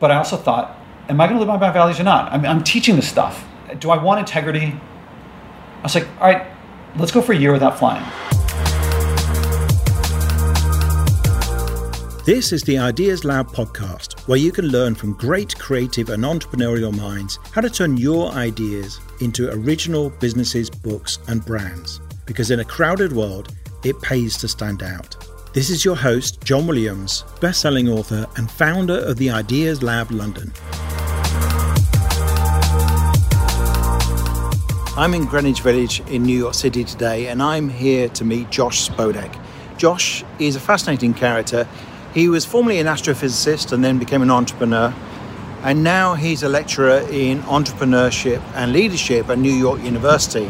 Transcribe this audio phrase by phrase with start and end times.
[0.00, 0.78] But I also thought,
[1.10, 2.32] am I going to live by my values or not?
[2.32, 3.46] I'm, I'm teaching this stuff.
[3.78, 4.74] Do I want integrity?
[5.78, 6.46] I was like, all right,
[6.96, 8.02] let's go for a year without flying.
[12.24, 16.96] This is the Ideas Lab podcast, where you can learn from great creative and entrepreneurial
[16.96, 22.00] minds how to turn your ideas into original businesses, books, and brands.
[22.24, 23.54] Because in a crowded world,
[23.84, 25.29] it pays to stand out.
[25.52, 30.52] This is your host, John Williams, best-selling author and founder of the Ideas Lab London.
[34.96, 38.88] I'm in Greenwich Village in New York City today, and I'm here to meet Josh
[38.88, 39.36] Spodek.
[39.76, 41.66] Josh is a fascinating character.
[42.14, 44.94] He was formerly an astrophysicist and then became an entrepreneur.
[45.64, 50.48] And now he's a lecturer in entrepreneurship and leadership at New York University.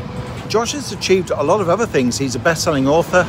[0.51, 2.19] Josh has achieved a lot of other things.
[2.19, 3.27] He's a best selling author.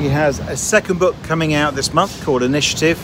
[0.00, 2.98] He has a second book coming out this month called Initiative.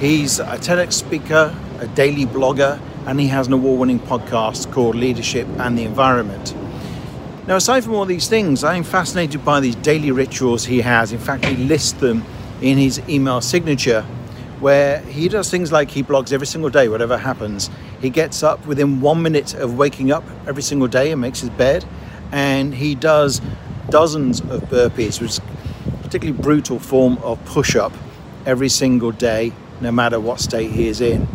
[0.00, 4.96] He's a TEDx speaker, a daily blogger, and he has an award winning podcast called
[4.96, 6.54] Leadership and the Environment.
[7.46, 11.12] Now, aside from all these things, I'm fascinated by these daily rituals he has.
[11.12, 12.24] In fact, he lists them
[12.62, 14.00] in his email signature
[14.60, 17.68] where he does things like he blogs every single day, whatever happens.
[18.00, 21.50] He gets up within one minute of waking up every single day and makes his
[21.50, 21.84] bed,
[22.32, 23.42] and he does
[23.90, 25.38] dozens of burpees, which
[26.08, 27.92] particularly brutal form of push up
[28.46, 31.28] every single day, no matter what state he is in.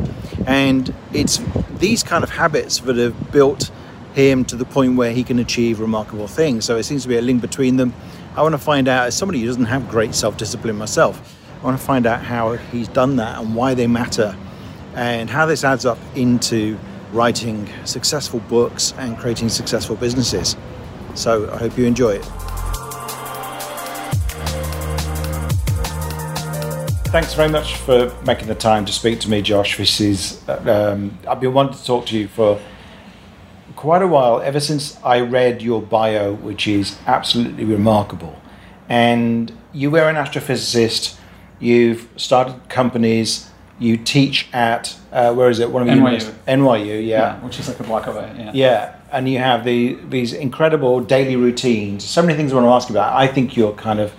[0.47, 1.39] And it's
[1.77, 3.69] these kind of habits that have built
[4.15, 6.65] him to the point where he can achieve remarkable things.
[6.65, 7.93] So it seems to be a link between them.
[8.35, 11.65] I want to find out, as somebody who doesn't have great self discipline myself, I
[11.65, 14.35] want to find out how he's done that and why they matter
[14.95, 16.79] and how this adds up into
[17.11, 20.55] writing successful books and creating successful businesses.
[21.13, 22.42] So I hope you enjoy it.
[27.13, 29.77] Thanks very much for making the time to speak to me, Josh.
[29.77, 32.59] This is, um, I've been wanting to talk to you for
[33.75, 38.41] quite a while, ever since I read your bio, which is absolutely remarkable.
[38.89, 41.19] And you were an astrophysicist,
[41.59, 45.69] you've started companies, you teach at, uh, where is it?
[45.69, 46.33] One of the NYU.
[46.47, 47.35] NYU, yeah.
[47.35, 48.33] Yeah, which is like a block away.
[48.39, 48.51] Yeah.
[48.55, 52.03] Yeah, and you have the these incredible daily routines.
[52.03, 53.13] So many things I want to ask you about.
[53.15, 54.13] I think you're kind of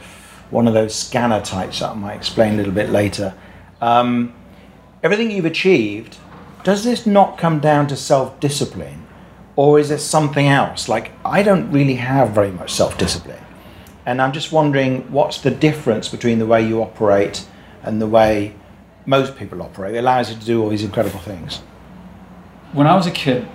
[0.54, 3.34] one of those scanner types that I might explain a little bit later.
[3.80, 4.32] Um,
[5.02, 6.16] everything you've achieved,
[6.62, 9.04] does this not come down to self discipline?
[9.56, 10.88] Or is it something else?
[10.88, 13.42] Like, I don't really have very much self discipline.
[14.06, 17.46] And I'm just wondering what's the difference between the way you operate
[17.82, 18.54] and the way
[19.06, 19.96] most people operate?
[19.96, 21.58] It allows you to do all these incredible things.
[22.72, 23.48] When I was a kid,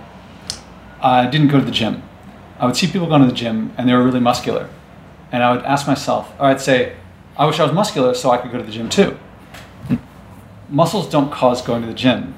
[1.00, 2.02] I didn't go to the gym.
[2.58, 4.68] I would see people going to the gym and they were really muscular.
[5.32, 6.96] And I would ask myself, or I'd say,
[7.36, 9.16] I wish I was muscular so I could go to the gym too.
[10.68, 12.34] muscles don't cause going to the gym.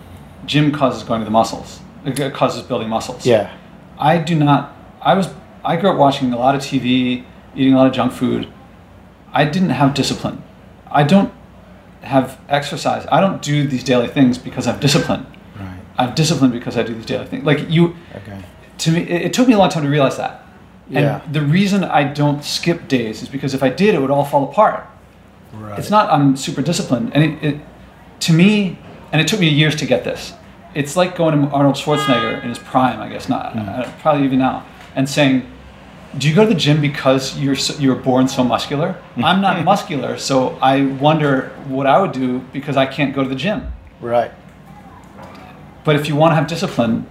[0.47, 1.81] Gym causes going to the muscles.
[2.05, 3.25] It causes building muscles.
[3.27, 3.57] Yeah.
[3.99, 4.77] I do not.
[5.01, 5.29] I was.
[5.65, 8.49] I grew up watching a lot of TV, eating a lot of junk food.
[9.33, 10.43] I didn't have discipline.
[10.91, 11.33] I don't
[12.01, 13.07] have exercise.
[13.13, 15.25] I don't do these daily things because I have discipline.
[15.57, 15.79] Right.
[15.97, 17.45] I have discipline because I do these daily things.
[17.45, 18.43] Like you, Okay.
[18.79, 20.45] to me, it, it took me a long time to realize that.
[20.89, 21.23] Yeah.
[21.25, 24.25] And the reason I don't skip days is because if I did, it would all
[24.25, 24.87] fall apart.
[25.53, 25.79] Right.
[25.79, 27.61] It's not I'm super disciplined, and it, it
[28.21, 28.79] to me,
[29.13, 30.33] and it took me years to get this.
[30.75, 34.39] It's like going to Arnold Schwarzenegger in his prime, I guess, not uh, probably even
[34.39, 35.47] now, and saying,
[36.17, 38.97] "Do you go to the gym because you're so, you're born so muscular?
[39.17, 43.29] I'm not muscular, so I wonder what I would do because I can't go to
[43.29, 44.33] the gym." Right.
[45.85, 47.07] But if you want to have discipline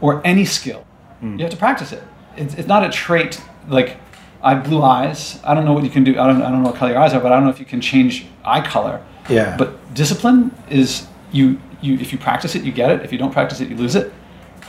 [0.00, 0.84] or any skill,
[1.22, 2.02] you have to practice it.
[2.36, 3.98] It's, it's not a trait like
[4.42, 5.40] I have blue eyes.
[5.42, 6.18] I don't know what you can do.
[6.18, 7.58] I don't, I don't know what color your eyes are, but I don't know if
[7.58, 9.02] you can change eye color.
[9.28, 9.56] Yeah.
[9.56, 13.02] But discipline is you, you if you practice it, you get it.
[13.02, 14.12] If you don't practice it, you lose it.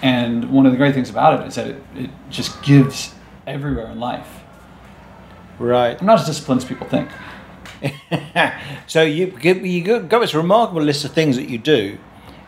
[0.01, 3.13] And one of the great things about it is that it, it just gives
[3.45, 4.41] everywhere in life.
[5.59, 5.97] Right.
[5.99, 7.09] I'm not as disciplined as people think.
[8.87, 11.97] so you give you got got this remarkable list of things that you do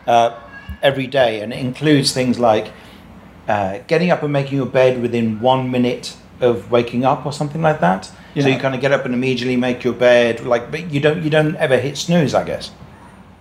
[0.06, 0.38] uh,
[0.82, 2.72] every day, and it includes things like
[3.48, 7.62] uh, getting up and making your bed within one minute of waking up, or something
[7.62, 8.04] like that.
[8.38, 11.24] So you kind of get up and immediately make your bed, like, but you don't
[11.24, 12.70] you don't ever hit snooze, I guess.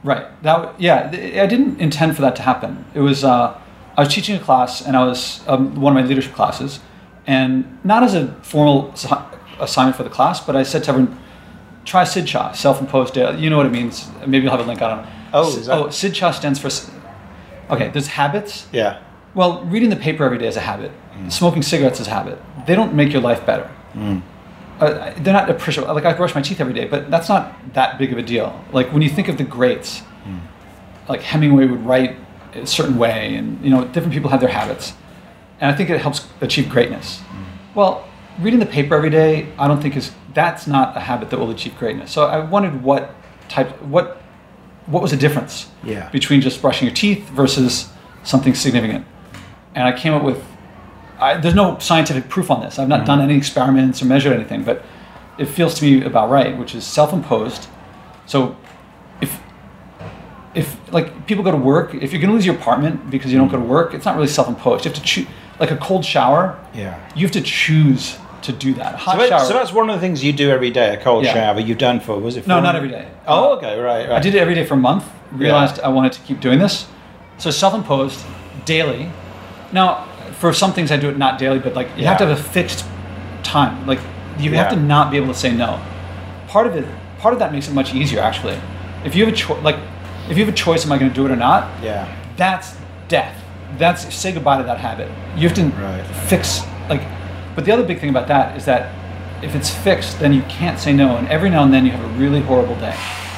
[0.04, 0.26] Right.
[0.42, 1.08] That yeah.
[1.44, 2.86] I didn't intend for that to happen.
[2.96, 3.60] It was uh,
[3.96, 6.80] I was teaching a class, and I was um, one of my leadership classes,
[7.28, 8.92] and not as a formal
[9.60, 11.20] assignment for the class, but I said to everyone,
[11.86, 13.40] try Sidcha, self-imposed daily.
[13.40, 14.08] You know what it means.
[14.26, 14.82] Maybe you'll have a link.
[14.82, 15.12] I don't know.
[15.34, 16.70] Oh, S- that- oh, Sidcha stands for.
[17.70, 18.68] Okay, there's habits.
[18.72, 19.02] Yeah.
[19.38, 20.92] Well, reading the paper every day is a habit.
[21.14, 21.32] Mm.
[21.32, 22.42] Smoking cigarettes is a habit.
[22.66, 23.70] They don't make your life better.
[23.94, 24.24] Mm.
[24.80, 25.94] Uh, they're not appreciable.
[25.94, 28.60] Like I brush my teeth every day, but that's not that big of a deal.
[28.74, 30.40] Like when you think of the greats, mm.
[31.08, 32.16] like Hemingway would write
[32.56, 34.94] a certain way, and you know, different people have their habits,
[35.60, 37.22] and I think it helps achieve greatness.
[37.76, 38.08] Well,
[38.40, 41.52] reading the paper every day, I don't think is that's not a habit that will
[41.52, 42.12] achieve greatness.
[42.12, 43.14] So I wondered what
[43.50, 44.22] type, what,
[44.88, 46.10] what was the difference Yeah.
[46.10, 47.90] between just brushing your teeth versus
[48.24, 49.06] something significant,
[49.78, 50.44] and I came up with.
[51.20, 52.78] I, there's no scientific proof on this.
[52.78, 54.84] I've not done any experiments or measured anything, but
[55.40, 57.68] it feels to me about right, which is self-imposed.
[58.28, 58.56] So
[59.22, 59.40] if
[60.54, 63.38] if like people go to work, if you're going to lose your apartment because you
[63.38, 64.86] don't go to work, it's not really self-imposed.
[64.86, 65.28] You have to choose
[65.60, 66.58] like a cold shower.
[66.74, 66.98] Yeah.
[67.16, 68.94] You have to choose to do that.
[68.94, 69.46] A hot So, that- shower.
[69.48, 71.34] so that's one of the things you do every day, a cold Yeah.
[71.34, 71.60] shower.
[71.60, 72.46] You've done for was it?
[72.48, 73.08] no, not every day.
[73.28, 74.18] Oh, Uh, okay, right, right.
[74.18, 75.04] I did it every day for a month.
[75.32, 76.86] Realized I wanted to keep doing this,
[77.38, 78.20] so self-imposed
[78.66, 79.10] daily.
[79.72, 80.06] Now,
[80.40, 82.42] for some things I do it not daily, but like you have to have a
[82.42, 82.86] fixed
[83.44, 83.86] time.
[83.88, 84.00] Like
[84.40, 85.82] you have to not be able to say no.
[86.48, 86.86] Part of it,
[87.20, 88.60] part of that makes it much easier actually.
[89.04, 89.78] If you have a choice, like
[90.30, 91.72] if you have a choice, am I going to do it or not?
[91.84, 92.14] Yeah.
[92.38, 92.76] That's
[93.08, 93.36] death.
[93.78, 95.10] That's say goodbye to that habit.
[95.36, 96.04] You have to Right.
[96.28, 97.02] fix like.
[97.56, 98.94] But the other big thing about that is that
[99.42, 102.04] if it's fixed, then you can't say no, and every now and then you have
[102.04, 102.96] a really horrible day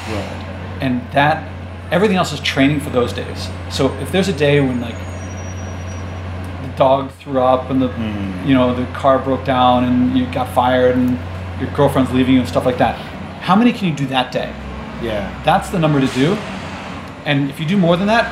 [0.08, 0.78] Right.
[0.80, 1.46] and that
[1.90, 3.48] everything else is training for those days.
[3.70, 4.94] So if there's a day when like
[6.84, 7.90] dog threw up and the
[8.48, 11.08] you know the car broke down and you got fired and
[11.60, 12.94] your girlfriend's leaving you and stuff like that,
[13.48, 14.50] how many can you do that day?
[15.02, 15.22] Yeah.
[15.44, 16.28] That's the number to do.
[17.30, 18.24] And if you do more than that,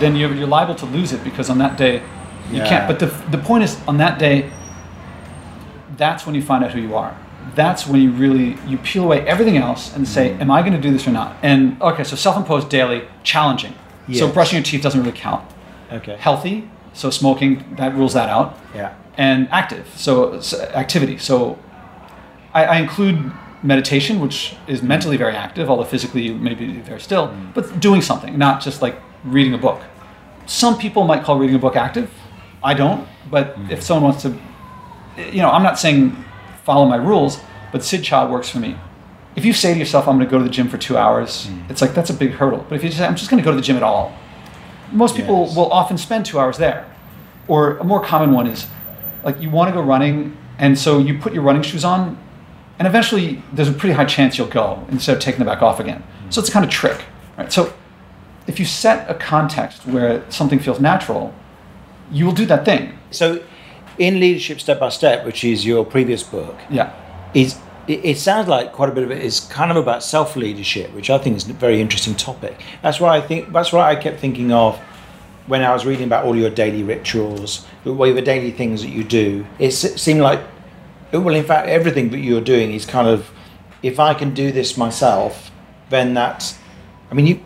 [0.00, 1.94] then you're, you're liable to lose it because on that day
[2.50, 2.68] you Yeah.
[2.70, 2.84] can't.
[2.90, 4.36] But the the point is on that day,
[5.96, 7.12] that's when you find out who you are.
[7.54, 10.42] That's when you really you peel away everything else and say, Mm-hmm.
[10.42, 11.60] "Am I going to do this or not?" And
[11.90, 13.74] okay, so self-imposed daily, challenging.
[14.12, 15.42] So brushing your teeth doesn't really count.
[15.98, 16.16] Okay.
[16.26, 16.56] Healthy,
[16.92, 18.58] so smoking that rules that out.
[18.74, 18.94] Yeah.
[19.16, 21.18] And active, so, s activity.
[21.18, 21.58] So
[22.54, 23.30] I, I include
[23.62, 27.52] meditation, which is mentally very active, although physically you may be very still, Mm.
[27.54, 29.80] but doing something, not just like reading a book.
[30.46, 32.08] Some people might call reading a book active.
[32.64, 33.70] I don't, but Mm.
[33.70, 34.30] if someone wants to,
[35.30, 36.16] you know, I'm not saying
[36.64, 37.40] follow my rules,
[37.72, 38.76] but Sidcha works for me.
[39.36, 41.46] If you say to yourself, I'm going to go to the gym for two hours,
[41.46, 41.70] Mm.
[41.70, 42.64] it's like that's a big hurdle.
[42.68, 44.12] But if you just say, I'm just going to go to the gym at all,
[44.92, 45.56] most people Yes.
[45.56, 46.84] will often spend two hours there.
[47.48, 48.66] Or a more common one is
[49.24, 52.16] like you want to go running, and so you put your running shoes on,
[52.78, 55.80] and eventually there's a pretty high chance you'll go instead of taking them back off
[55.80, 56.02] again.
[56.30, 57.04] So it's a kind of trick,
[57.36, 57.52] right?
[57.52, 57.72] So
[58.46, 61.32] if you set a context where something feels natural,
[62.10, 62.98] you will do that thing.
[63.10, 63.40] So,
[63.98, 66.90] in Leadership Step by Step, which is your previous book, Yeah.
[67.34, 70.36] is it, it sounds like quite a bit of it is kind of about self
[70.36, 72.62] leadership, which I think is a very interesting topic.
[72.82, 74.78] That's why I think that's what I kept thinking of
[75.46, 79.02] when I was reading about all your daily rituals, all your daily things that you
[79.02, 79.46] do.
[79.58, 80.40] It seemed like,
[81.12, 83.30] well, in fact, everything that you're doing is kind of,
[83.82, 85.50] if I can do this myself,
[85.88, 86.58] then that's.
[87.10, 87.44] I mean, you.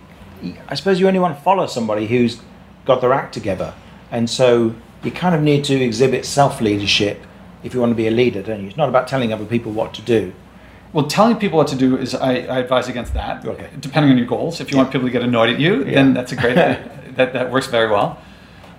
[0.68, 2.40] I suppose you only want to follow somebody who's
[2.84, 3.72] got their act together,
[4.10, 7.22] and so you kind of need to exhibit self leadership
[7.64, 8.68] if you want to be a leader, don't you?
[8.68, 10.32] It's not about telling other people what to do.
[10.92, 13.44] Well, telling people what to do is I, I advise against that.
[13.44, 13.68] Okay.
[13.80, 15.94] Depending on your goals, if you want people to get annoyed at you, Yeah.
[15.94, 16.54] then that's a great
[17.16, 18.18] that that works very well.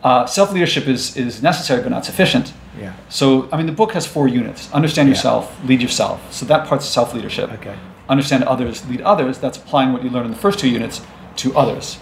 [0.01, 2.53] Uh, Self leadership is is necessary but not sufficient.
[2.79, 2.93] Yeah.
[3.09, 5.15] So I mean, the book has four units: understand Yeah.
[5.15, 6.17] yourself, lead yourself.
[6.31, 7.51] So that part's self leadership.
[7.53, 7.75] Okay.
[8.07, 9.39] Understand others, lead others.
[9.39, 11.01] That's applying what you learned in the first two units
[11.37, 11.97] to others.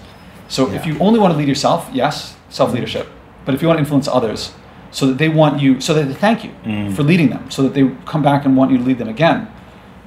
[0.47, 3.07] So if you only want to lead yourself, yes, self leadership.
[3.45, 4.51] But if you want to influence others,
[4.93, 6.93] so that they want you, so that they thank you Mm.
[6.95, 9.47] for leading them, so that they come back and want you to lead them again,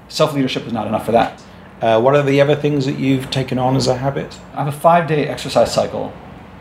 [0.08, 1.42] self leadership is not enough for that.
[1.82, 4.38] Uh, what are the other things that you've taken on as a habit?
[4.54, 6.12] I have a five day exercise cycle.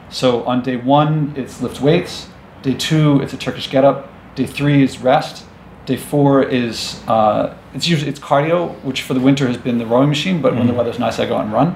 [0.09, 2.27] So on day one, it's lift weights.
[2.63, 4.09] Day two, it's a Turkish get up.
[4.35, 5.45] Day three is rest.
[5.85, 9.85] Day four is uh, it's usually it's cardio, which for the winter has been the
[9.85, 11.75] rowing machine, but when the weather's nice, I go out and run.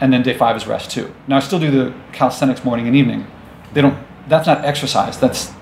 [0.00, 1.12] And then day five is rest too.
[1.26, 3.26] Now I still do the calisthenics morning and evening.
[3.74, 3.96] They don't.
[4.28, 5.18] That's not exercise.
[5.18, 5.52] That's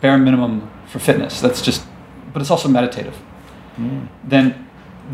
[0.00, 1.40] bare minimum for fitness.
[1.40, 1.84] That's just,
[2.32, 3.16] but it's also meditative.
[3.76, 4.08] Mm.
[4.24, 4.68] Then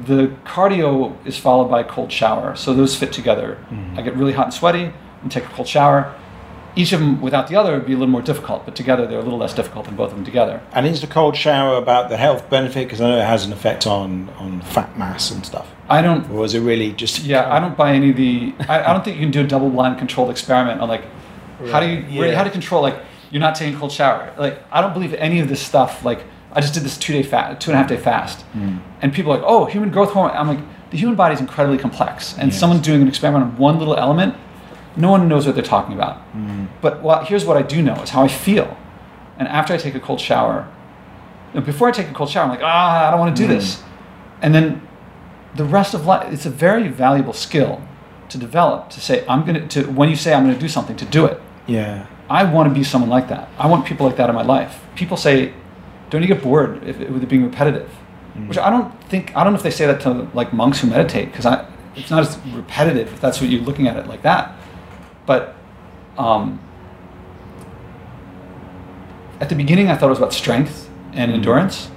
[0.07, 2.57] the cardio is followed by a cold shower.
[2.57, 3.59] So those fit together.
[3.71, 3.99] Mm-hmm.
[3.99, 6.15] I get really hot and sweaty and take a cold shower.
[6.77, 9.21] Each of them without the other would be a little more difficult, but together they're
[9.21, 10.61] a little less difficult than both of them together.
[10.73, 12.87] And is the cold shower about the health benefit?
[12.87, 15.71] Because I know it has an effect on, on fat mass and stuff.
[15.89, 16.29] I don't.
[16.31, 17.23] Or is it really just.
[17.23, 18.55] Yeah, I don't buy any of the.
[18.69, 21.05] I, I don't think you can do a double-blind controlled experiment on like
[21.71, 22.37] how do you Right, where- yeah.
[22.37, 22.97] how to control like
[23.31, 24.31] you're not taking a cold shower.
[24.39, 26.05] Like I don't believe any of this stuff.
[26.05, 28.77] Like I just did this two-day fast, two and a half day fast, Hmm.
[29.03, 30.37] and people are like, oh, human growth hormone.
[30.37, 32.61] I'm like, the human body is incredibly complex, and Yes.
[32.61, 34.35] someone doing an experiment on one little element,
[34.97, 36.19] no one knows what they're talking about.
[36.33, 36.67] Hmm.
[36.81, 38.77] But well, here's what I do know is how I feel,
[39.39, 40.67] and after I take a cold shower,
[41.65, 43.55] before I take a cold shower, I'm like, ah, I don't want to do Hmm.
[43.55, 43.83] this,
[44.41, 44.81] and then
[45.57, 47.81] the rest of life, it's a very valuable skill
[48.29, 51.05] to develop to say I'm gonna to when you say I'm gonna do something to
[51.05, 51.41] do it.
[51.67, 52.07] Yeah.
[52.29, 53.49] I want to be someone like that.
[53.59, 54.83] I want people like that in my life.
[54.95, 55.53] People say,
[56.11, 57.91] "Don't you get bored if, with it being repetitive?"
[58.35, 58.49] Mm.
[58.49, 59.37] Which I don't think.
[59.37, 61.67] I don't know if they say that to like monks who meditate because I
[61.97, 64.57] it's not as repetitive if that's what you're looking at it like that.
[65.27, 65.55] But
[66.19, 66.61] um,
[69.41, 71.35] at the beginning, I thought it was about strength and mm.
[71.35, 71.91] endurance,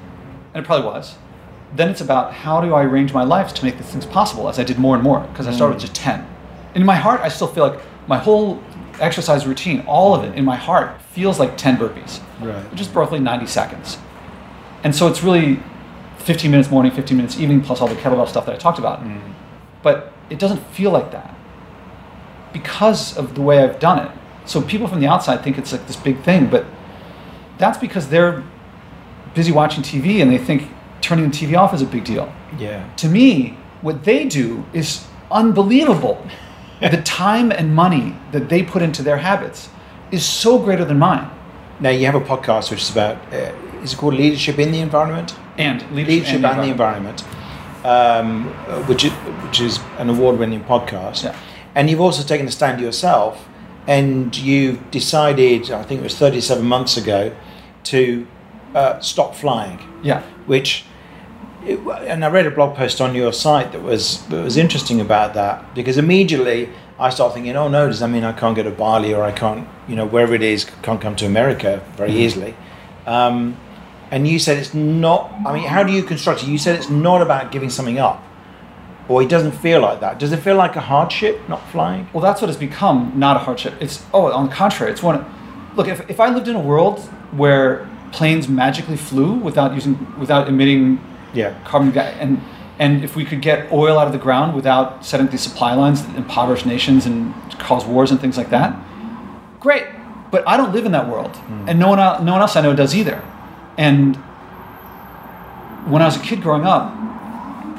[0.54, 1.16] and it probably was.
[1.76, 4.58] Then it's about how do I arrange my life to make these things possible as
[4.60, 5.82] I did more and more because I started mm.
[5.82, 6.26] with just 10.
[6.76, 8.62] In my heart, I still feel like my whole
[9.00, 12.64] exercise routine, all of it in my heart, feels like 10 burpees, Right.
[12.72, 13.98] which is roughly 90 seconds.
[14.84, 15.60] And so it's really
[16.20, 19.00] 15 minutes morning, 15 minutes evening, plus all the kettlebell stuff that I talked about.
[19.02, 19.32] Mm-hmm.
[19.84, 21.34] But it doesn't feel like that
[22.54, 24.12] because of the way I've done it.
[24.46, 26.66] So people from the outside think it's like this big thing, but
[27.58, 28.44] that's because they're
[29.34, 30.70] busy watching TV and they think
[31.02, 32.32] turning the TV off is a big deal.
[32.58, 32.88] Yeah.
[32.98, 36.26] To me, what they do is unbelievable.
[36.92, 39.70] the time and money that they put into their habits
[40.12, 41.30] is so greater than mine.
[41.80, 43.54] Now you have a podcast which is about uh,
[43.84, 45.36] is it called leadership in the environment?
[45.58, 47.24] And leadership, Leadership and and the environment,
[47.84, 49.12] um, uh, which is
[49.44, 51.24] which is an award-winning podcast.
[51.24, 51.36] Yeah.
[51.76, 53.48] And you've also taken a stand yourself,
[53.88, 57.36] and you've decided, I think it was 37 months ago,
[57.86, 58.28] to
[58.74, 59.80] uh, stop flying.
[60.04, 60.22] Yeah.
[60.46, 60.86] which
[61.68, 65.02] it, and I read a blog post on your site that was that was interesting
[65.02, 66.70] about that because immediately
[67.00, 69.32] I start thinking, oh no, does that mean I can't go to Bali or I
[69.32, 72.56] can't, you know, wherever it is, can't come to America very easily?
[73.06, 73.58] Um,
[74.10, 75.32] and you said it's not.
[75.46, 76.48] I mean, how do you construct it?
[76.48, 78.24] You said it's not about giving something up,
[79.08, 80.20] or it doesn't feel like that.
[80.20, 82.10] Does it feel like a hardship not flying?
[82.14, 83.74] Well, that's what it's become, not a hardship.
[83.80, 85.26] It's, oh, on the contrary, it's one.
[85.76, 90.48] Look, if, if I lived in a world where planes magically flew without using, without
[90.48, 91.00] emitting
[91.38, 91.58] Yeah.
[91.64, 92.42] carbon and
[92.80, 96.06] and if we could get oil out of the ground without setting these supply lines
[96.06, 98.78] that impoverish nations and cause wars and things like that,
[99.60, 99.86] great.
[100.30, 101.70] But I don't live in that world, hmm.
[101.70, 103.24] and no one no one else I know does either.
[103.78, 104.16] And
[105.88, 106.94] when I was a kid growing up,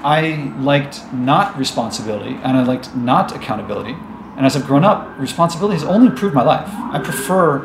[0.05, 3.97] I liked not responsibility and I liked not accountability.
[4.37, 6.69] And as I've grown up, responsibility has only improved my life.
[6.69, 7.59] I prefer.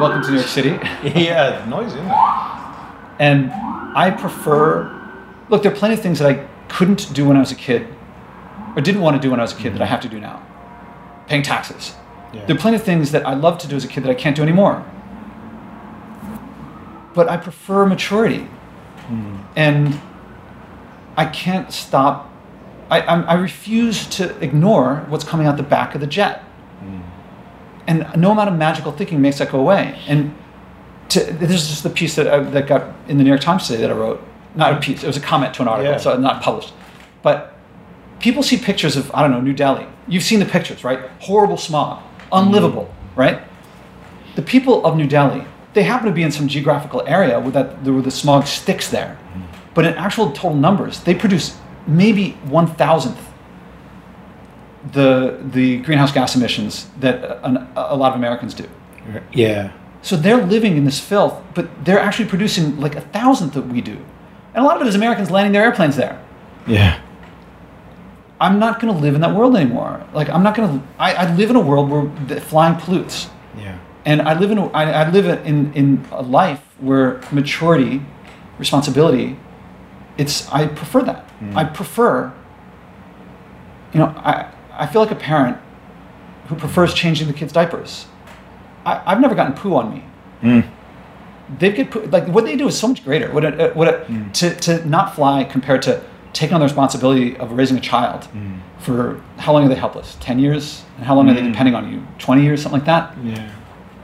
[0.00, 0.70] Welcome to New York City.
[1.04, 2.00] yeah, noisy.
[3.20, 3.52] And
[3.94, 4.90] I prefer.
[5.48, 7.86] Look, there are plenty of things that I couldn't do when I was a kid,
[8.74, 9.90] or didn't want to do when I was a kid that I mm-hmm.
[9.92, 10.44] have to do now.
[11.26, 11.94] Paying taxes.
[12.32, 12.44] Yeah.
[12.46, 14.14] There are plenty of things that I loved to do as a kid that I
[14.14, 14.84] can't do anymore.
[17.14, 18.48] But I prefer maturity.
[19.08, 19.44] Mm.
[19.54, 20.00] And
[21.16, 22.32] I can't stop.
[22.90, 26.42] I, I'm, I refuse to ignore what's coming out the back of the jet.
[26.82, 27.02] Mm.
[27.86, 29.98] And no amount of magical thinking makes that go away.
[30.08, 30.34] And
[31.10, 33.66] to, this is just the piece that, I, that got in the New York Times
[33.66, 34.22] today that I wrote.
[34.54, 35.98] Not a piece, it was a comment to an article, Yeah.
[35.98, 36.72] so not published.
[37.22, 37.56] But
[38.20, 39.86] people see pictures of, I don't know, New Delhi.
[40.06, 41.00] You've seen the pictures, right?
[41.20, 43.20] Horrible smog, unlivable, mm-hmm.
[43.20, 43.42] right?
[44.36, 47.82] The people of New Delhi, they happen to be in some geographical area where, that,
[47.82, 49.18] where the smog sticks there.
[49.18, 49.72] Mm-hmm.
[49.74, 51.56] But in actual total numbers, they produce
[51.86, 53.20] maybe one thousandth
[54.92, 58.68] the, the greenhouse gas emissions that an, a lot of Americans do.
[59.32, 59.72] Yeah.
[60.04, 63.80] So they're living in this filth, but they're actually producing like a thousandth that we
[63.80, 63.96] do.
[64.52, 66.22] And a lot of it is Americans landing their airplanes there.
[66.66, 67.00] Yeah.
[68.38, 70.06] I'm not going to live in that world anymore.
[70.12, 70.86] Like I'm not going to.
[70.98, 73.78] I, live in a world where the flying pollutes, Yeah.
[74.04, 74.58] and I live in.
[74.58, 78.02] A, I, I live in in a life where maturity,
[78.58, 79.38] responsibility,
[80.18, 80.46] it's.
[80.52, 81.26] I prefer that.
[81.40, 81.56] Mm.
[81.56, 82.30] I prefer.
[83.94, 85.56] You know, I I feel like a parent
[86.48, 88.06] who prefers changing the kids' diapers.
[88.84, 90.04] I, I've never gotten poo on me.
[90.42, 90.68] Mm.
[91.58, 93.32] they get put, like what they do is so much greater.
[93.32, 94.30] What a, uh, what a, hmm.
[94.32, 98.58] to to not fly compared to taking on the responsibility of raising a child hmm.
[98.78, 100.16] for how long are they helpless?
[100.20, 101.52] Ten years, and how long are they hmm.
[101.52, 102.06] depending on you?
[102.18, 103.16] Twenty years, something like that.
[103.24, 103.50] Yeah.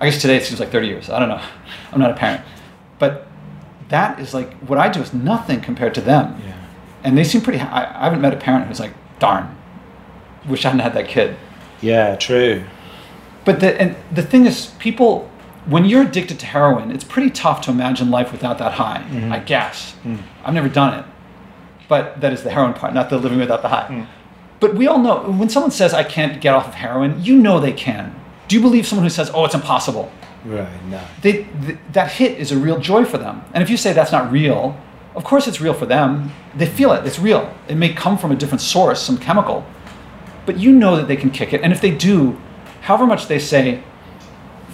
[0.00, 1.10] I guess today it seems like thirty years.
[1.10, 1.42] I don't know.
[1.92, 2.42] I'm not a parent,
[2.99, 3.26] but
[3.88, 6.40] that is like what I do is nothing compared to them.
[6.44, 6.56] Yeah.
[7.04, 7.60] And they seem pretty.
[7.60, 9.56] I, I haven't met a parent who's like, darn,
[10.46, 11.37] wish I hadn't had that kid.
[11.82, 12.16] Yeah.
[12.16, 12.64] True.
[13.44, 15.30] But the and the thing is, people,
[15.66, 18.99] when you're addicted to heroin, it's pretty tough to imagine life without that high.
[18.99, 19.32] Mm-hmm.
[19.32, 20.18] I guess mm.
[20.44, 21.04] I've never done it,
[21.88, 23.88] but that is the heroin part, not the living without the high.
[23.88, 24.06] Mm.
[24.61, 27.61] But we all know when someone says I can't get off of heroin, you know
[27.61, 28.14] they can.
[28.49, 30.12] Do you believe someone who says, "Oh, it's impossible"?
[30.44, 30.85] Right.
[30.87, 31.00] No.
[31.23, 33.42] They, th- that hit is a real joy for them.
[33.52, 34.78] And if you say that's not real,
[35.14, 36.32] of course it's real for them.
[36.54, 37.06] They feel it.
[37.06, 37.52] It's real.
[37.68, 39.64] It may come from a different source, some chemical,
[40.47, 41.61] but you know that they can kick it.
[41.62, 42.40] And if they do,
[42.80, 43.82] however much they say,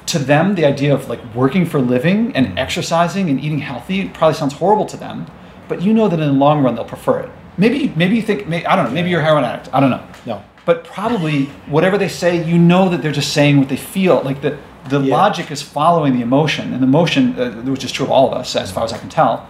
[0.06, 4.08] to them, the idea of like working for a living and exercising and eating healthy
[4.08, 5.26] probably sounds horrible to them,
[5.68, 7.30] but you know that in the long run they'll prefer it.
[7.58, 8.90] maybe maybe you think may, I don't know.
[8.92, 9.68] Maybe you're a heroin addict.
[9.74, 10.06] I don't know.
[10.26, 10.44] No.
[10.64, 14.22] But probably whatever they say, you know that they're just saying what they feel.
[14.22, 14.56] Like the
[14.88, 15.16] the Yeah.
[15.16, 18.38] logic is following the emotion, and the emotion, uh, which is true of all of
[18.38, 19.48] us, as far as I can tell.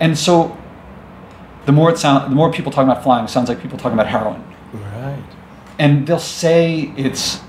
[0.00, 0.56] And so,
[1.66, 4.06] the more it sound, the more people talking about flying sounds like people talking about
[4.06, 5.13] heroin Right.
[5.78, 7.40] And they'll say it's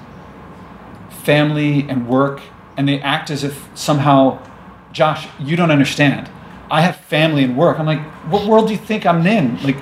[1.10, 2.42] family and work
[2.78, 4.40] and they act as if somehow
[4.92, 6.30] josh you don't understand.
[6.70, 7.80] I have family and work.
[7.80, 8.02] I'm like
[8.32, 9.62] what world do you think i'm in?
[9.64, 9.78] Like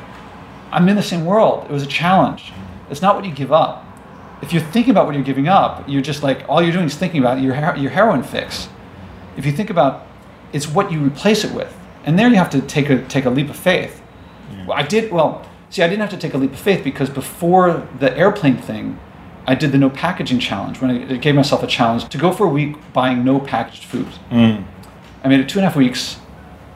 [0.72, 1.66] i'm in the same world.
[1.66, 2.52] It was a challenge.
[2.90, 3.86] It's not what you give up.
[4.42, 6.96] If you're thinking about what you're giving up you're just like all you're doing is
[6.96, 8.68] thinking about your, your heroin fix.
[9.38, 10.08] If you think about
[10.54, 11.76] it's what you replace it with.
[12.06, 14.02] And there you have to take a take a leap of faith.
[14.68, 15.46] Well, I did well.
[15.74, 19.00] See, I didn't have to take a leap of faith because before the airplane thing,
[19.48, 22.46] I did the no packaging challenge when I gave myself a challenge to go for
[22.46, 24.06] a week buying no packaged food.
[24.30, 24.66] Mm.
[25.24, 26.20] I made it two and a half weeks.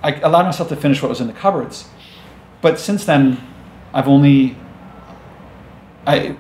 [0.01, 1.89] I allowed myself to finish what was in the cupboards,
[2.60, 3.38] but since then,
[3.94, 4.58] I've only.
[6.08, 6.36] I.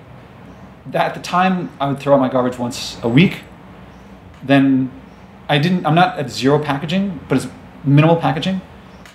[0.87, 3.41] That at the time, I would throw out my garbage once a week.
[4.41, 4.89] Then,
[5.47, 5.85] I didn't.
[5.85, 7.47] I'm not at zero packaging, but it's
[7.83, 8.61] minimal packaging,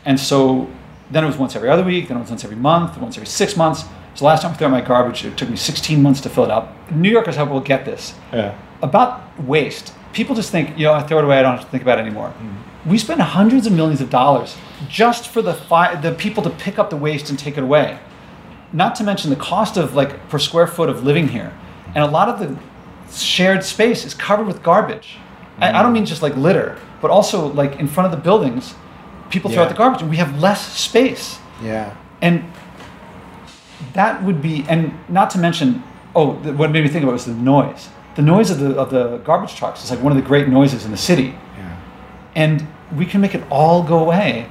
[0.04, 0.70] and so
[1.12, 2.08] then it was once every other week.
[2.08, 2.98] Then it was once every month.
[2.98, 3.84] Once every six months.
[4.14, 6.44] So last time I threw out my garbage, it took me 16 months to fill
[6.44, 6.74] it up.
[6.90, 8.54] New Yorkers will get this Yeah.
[8.82, 11.70] about waste, people just think, you know, I throw it away, I don't have to
[11.70, 12.28] think about it anymore.
[12.28, 12.90] Mm-hmm.
[12.90, 14.56] We spend hundreds of millions of dollars
[14.88, 17.98] just for the fi- the people to pick up the waste and take it away.
[18.72, 21.52] Not to mention the cost of like per square foot of living here,
[21.94, 22.58] and a lot of the
[23.14, 25.16] shared space is covered with garbage.
[25.58, 25.94] I, I don't mm-hmm.
[25.94, 28.74] mean just like litter, but also like in front of the buildings,
[29.32, 31.94] people throw out the garbage, and we have less space Yeah.
[32.20, 32.44] and
[33.94, 35.82] that would be and not to mention
[36.14, 38.90] oh th- what made me think about was the noise the noise of the of
[38.90, 41.76] the garbage trucks is like one of the great noises in the city Yeah.
[42.36, 44.46] and we can make it all go away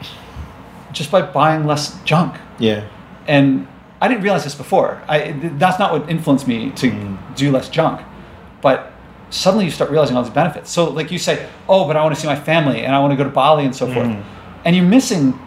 [0.92, 2.84] just by buying less junk Yeah.
[3.28, 3.68] and
[4.02, 7.18] i didn't realize this before I, that's not what influenced me to Mm.
[7.36, 8.02] do less junk
[8.62, 8.92] but
[9.30, 12.14] suddenly you start realizing all these benefits so like you say oh but i want
[12.16, 14.24] to see my family and i want to go to bali and so forth Mm.
[14.66, 15.38] And you're missing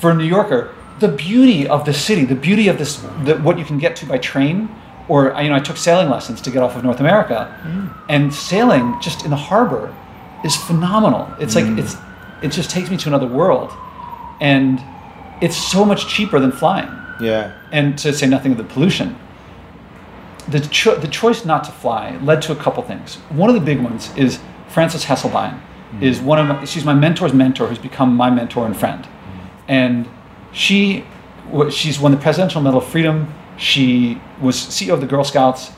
[0.00, 3.58] for a new yorker the beauty of the city the beauty of this the, what
[3.58, 4.68] you can get to by train
[5.08, 7.56] or you know i took sailing lessons to get off of north america.
[7.64, 7.94] Mm.
[8.08, 9.94] And sailing just in the harbor
[10.44, 11.32] is phenomenal.
[11.38, 11.78] It's like mm.
[11.78, 11.96] it's
[12.42, 13.70] it just takes me to another world.
[14.40, 14.82] And
[15.40, 16.88] it's so much cheaper than flying.
[17.20, 17.52] Yeah.
[17.70, 19.14] and to say nothing of the pollution.
[20.48, 23.16] The, cho- the choice not to fly led to a couple things.
[23.28, 25.60] One of the big ones is Francis Frances
[25.92, 29.04] Hesselbein is one of my, she's my mentor's mentor who's become my mentor and friend,
[29.04, 29.46] mm-hmm.
[29.68, 30.08] and
[30.52, 31.04] she
[31.70, 33.32] she's won the Presidential Medal of Freedom.
[33.56, 35.72] She was CEO of the Girl Scouts.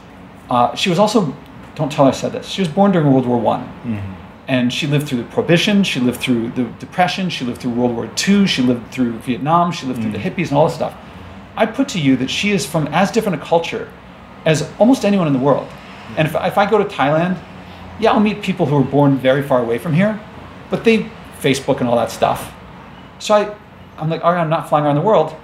[0.50, 1.34] Uh, she was also
[1.74, 2.48] don't tell her I said this.
[2.48, 3.64] She was born during World War One.
[3.64, 4.12] Mm-hmm.
[4.48, 7.94] And she lived through the prohibition she lived through the depression she lived through world
[7.94, 10.94] war ii she lived through vietnam she lived through the hippies and all this stuff.
[11.56, 13.88] I put to you that she is from as different a culture
[14.44, 15.68] as almost anyone in the world.
[16.16, 17.40] And if, if i go to thailand
[18.00, 20.20] yeah i'll meet people who were born very far away from here
[20.70, 22.54] but they facebook and all that stuff
[23.18, 23.56] so I,
[23.98, 25.34] i'm like all right i'm not flying around the world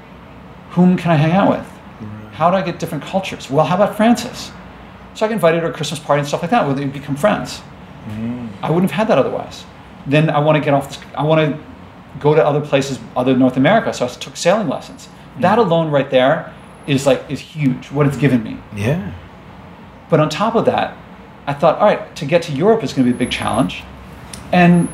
[0.71, 1.67] whom can i hang out with
[2.33, 4.51] how do i get different cultures well how about frances
[5.15, 7.17] so i invited her to a christmas party and stuff like that where they become
[7.17, 7.61] friends
[8.09, 8.39] mm.
[8.63, 9.65] I wouldn't have had that otherwise.
[10.07, 10.89] Then I want to get off.
[10.89, 11.65] This, I want to
[12.19, 13.93] go to other places other than North America.
[13.93, 15.09] So I took sailing lessons.
[15.37, 15.43] Mm.
[15.43, 16.53] That alone, right there,
[16.87, 17.91] is like is huge.
[17.91, 18.59] What it's given me.
[18.75, 19.13] Yeah.
[20.11, 20.97] But on top of that,
[21.49, 23.83] I thought, all right, to get to Europe is going to be a big challenge.
[24.53, 24.87] And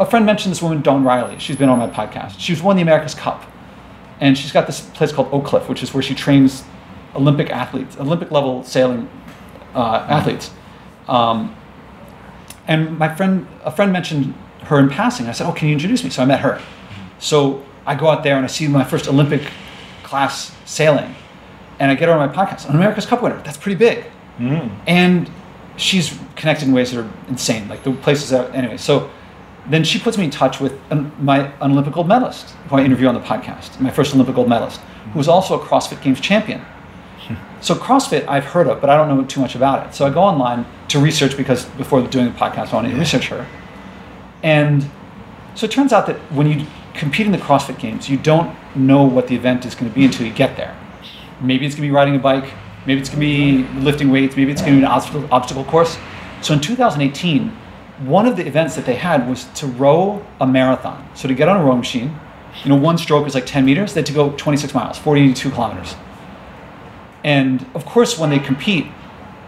[0.00, 1.38] a friend mentioned this woman, Dawn Riley.
[1.38, 2.40] She's been on my podcast.
[2.40, 3.44] She's won the America's Cup,
[4.20, 6.64] and she's got this place called Oakcliff, which is where she trains
[7.14, 9.08] Olympic athletes, Olympic level sailing
[9.76, 10.50] uh, athletes.
[11.06, 11.54] Um,
[12.66, 15.28] and my friend, a friend mentioned her in passing.
[15.28, 16.60] I said, "Oh, can you introduce me?" So I met her.
[17.20, 19.42] So I go out there and I see my first Olympic
[20.02, 21.14] class sailing,
[21.78, 22.68] and I get her on my podcast.
[22.68, 23.40] An America's Cup winner.
[23.44, 24.04] That's pretty big.
[24.38, 24.70] Mm.
[24.88, 25.30] And
[25.76, 27.68] she's connected in ways that are insane.
[27.68, 28.76] Like the places that anyway.
[28.76, 29.10] So
[29.66, 32.84] then she puts me in touch with an, my an Olympic gold medalist who I
[32.84, 33.80] interview on the podcast.
[33.80, 34.80] My first Olympic gold medalist,
[35.12, 36.60] who was also a CrossFit Games champion.
[37.26, 37.34] Hmm.
[37.60, 39.94] So CrossFit I've heard of, but I don't know too much about it.
[39.94, 43.28] So I go online to research because before doing the podcast, I wanted to research
[43.28, 43.46] her.
[44.42, 44.90] And
[45.54, 49.04] so it turns out that when you compete in the CrossFit Games, you don't know
[49.04, 50.76] what the event is going to be until you get there.
[51.40, 52.52] Maybe it's going to be riding a bike.
[52.86, 54.36] Maybe it's going to be lifting weights.
[54.36, 55.96] Maybe it's going to be an obstacle, course.
[56.40, 57.48] So in 2018,
[58.00, 61.08] one of the events that they had was to row a marathon.
[61.14, 62.18] So to get on a rowing machine,
[62.64, 63.94] you know, one stroke is like 10 meters.
[63.94, 65.94] They had to go 26 miles, 42 kilometers.
[67.24, 68.86] And of course, when they compete,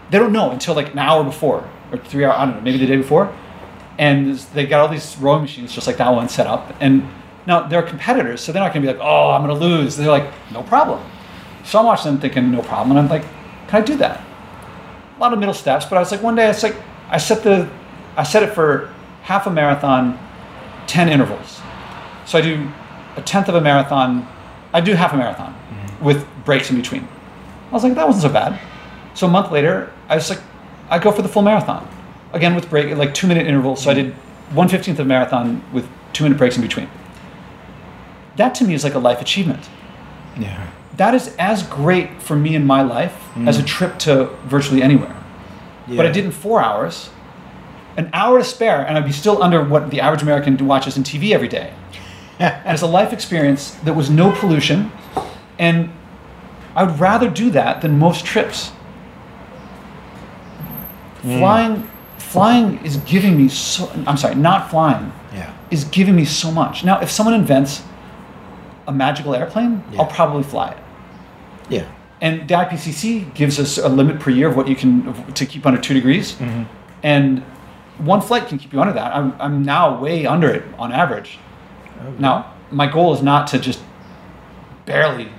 [0.09, 2.77] they don't know until like an hour before or three hours, I don't know, maybe
[2.77, 3.35] the day before.
[3.97, 6.73] And they got all these rowing machines just like that one set up.
[6.79, 7.07] And
[7.47, 9.95] Now they're competitors, so they're not going to be like, "Oh, I'm going to lose."
[9.95, 10.99] They're like, "No problem."
[11.65, 13.25] So I'm watching them thinking, "No problem," and I'm like,
[13.67, 14.21] "Can I do that?"
[15.17, 16.75] A lot of middle steps, but I was like, one day, it's like
[17.09, 17.69] I set the,
[18.15, 20.19] I set it for half a marathon,
[20.87, 21.61] ten intervals.
[22.25, 22.67] So I do
[23.15, 24.27] a tenth of a marathon.
[24.73, 26.03] I do half a marathon mm-hmm.
[26.03, 27.07] with breaks in between.
[27.69, 28.59] I was like, that wasn't so bad.
[29.13, 30.41] So a month later, I was like,
[30.89, 31.87] I go for the full marathon,
[32.33, 33.81] again with break, like two minute intervals.
[33.81, 34.13] So I did
[34.53, 36.89] one fifteenth of a marathon with two minute breaks in between.
[38.35, 39.69] That to me is like a life achievement.
[40.37, 40.67] Yeah.
[40.97, 43.47] That is as great for me in my life mm.
[43.47, 45.15] as a trip to virtually anywhere.
[45.87, 46.11] But I Yeah.
[46.11, 47.09] did in four hours,
[47.97, 51.03] an hour to spare, and I'd be still under what the average American watches in
[51.03, 51.71] TV every day.
[52.39, 54.91] and it's a life experience that was no pollution,
[55.57, 55.89] and
[56.75, 58.71] I would rather do that than most trips.
[61.23, 61.39] Mm.
[61.39, 63.89] Flying, flying is giving me so.
[64.05, 65.49] I'm sorry, not flying Yeah.
[65.71, 66.83] is giving me so much.
[66.83, 67.81] Now, if someone invents
[68.87, 70.01] a magical airplane, Yeah.
[70.01, 70.77] I'll probably fly it.
[71.69, 71.85] Yeah.
[72.21, 75.65] And the IPCC gives us a limit per year of what you can to keep
[75.65, 76.37] under two degrees,
[77.03, 77.39] and
[77.97, 79.15] one flight can keep you under that.
[79.15, 81.39] I'm, I'm now way under it on average.
[82.19, 83.79] Now, my goal is not to just
[84.85, 85.29] barely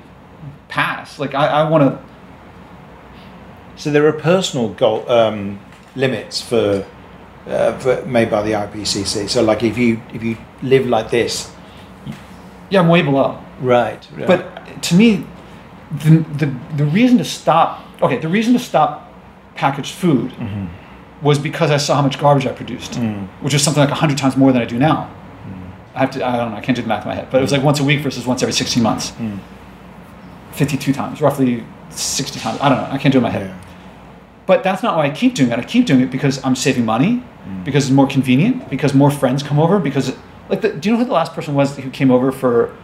[0.68, 1.18] pass.
[1.18, 1.98] Like I, I want to.
[3.76, 5.60] So there are personal goal um,
[5.96, 6.86] limits for,
[7.46, 9.28] uh, for made by the IPCC.
[9.28, 11.52] So like if you if you live like this,
[12.70, 13.38] Yeah, I'm way below.
[13.60, 14.06] right?
[14.14, 14.26] right.
[14.26, 15.26] But to me,
[16.04, 19.12] the, the, the reason to stop, okay, the reason to stop
[19.54, 20.66] packaged food mm-hmm.
[21.24, 23.26] was because I saw how much garbage I produced, mm.
[23.40, 25.10] which is something like 100 times more than I do now.
[25.46, 25.72] Mm.
[25.94, 27.38] I have to, I don't know, I can't do the math in my head, but
[27.38, 29.12] it was like once a week versus once every 16 months.
[29.12, 29.38] Mm.
[30.52, 32.58] 52 times, roughly 60 times.
[32.60, 33.46] I don't know, I can't do it in my head.
[33.46, 33.62] yeah.
[34.46, 35.58] But that's not why I keep doing it.
[35.58, 37.22] I keep doing it because I'm saving money,
[37.64, 39.80] because it's more convenient, because more friends come over.
[39.80, 40.16] Because,
[40.48, 42.76] like, the, do you know who the last person was who came over for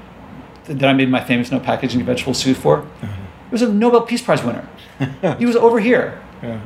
[0.66, 2.78] that I made my famous no packaging vegetable soup for?
[2.78, 3.06] Uh-huh.
[3.46, 4.66] It was a Nobel Peace Prize winner.
[5.38, 6.20] he was over here.
[6.42, 6.60] Yeah.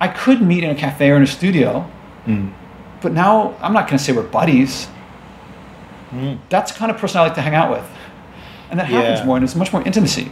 [0.00, 1.88] I could meet in a cafe or in a studio,
[2.26, 2.52] mm.
[3.00, 4.88] but now I'm not going to say we're buddies.
[6.10, 6.38] Mm.
[6.48, 7.88] That's the kind of person I like to hang out with,
[8.70, 9.24] and that happens Yeah.
[9.24, 10.30] more, and it's much more intimacy.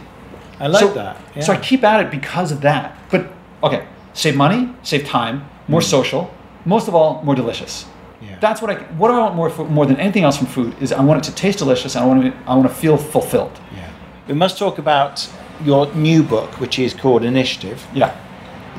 [0.59, 1.17] I like So- that.
[1.35, 1.43] Yeah.
[1.43, 2.95] So I keep at it because of that.
[3.09, 3.31] But
[3.63, 5.85] okay, save money, save time, more mm.
[5.85, 6.31] social,
[6.65, 7.85] most of all, more delicious.
[8.23, 8.39] Yeah.
[8.39, 10.75] That's what I what do I want more for, more than anything else from food
[10.81, 12.97] is I want it to taste delicious and I want to I want to feel
[12.97, 13.59] fulfilled.
[13.75, 13.89] yeah.
[14.27, 15.29] We must talk about
[15.63, 17.85] your new book, which is called Initiative.
[17.93, 18.15] Yeah.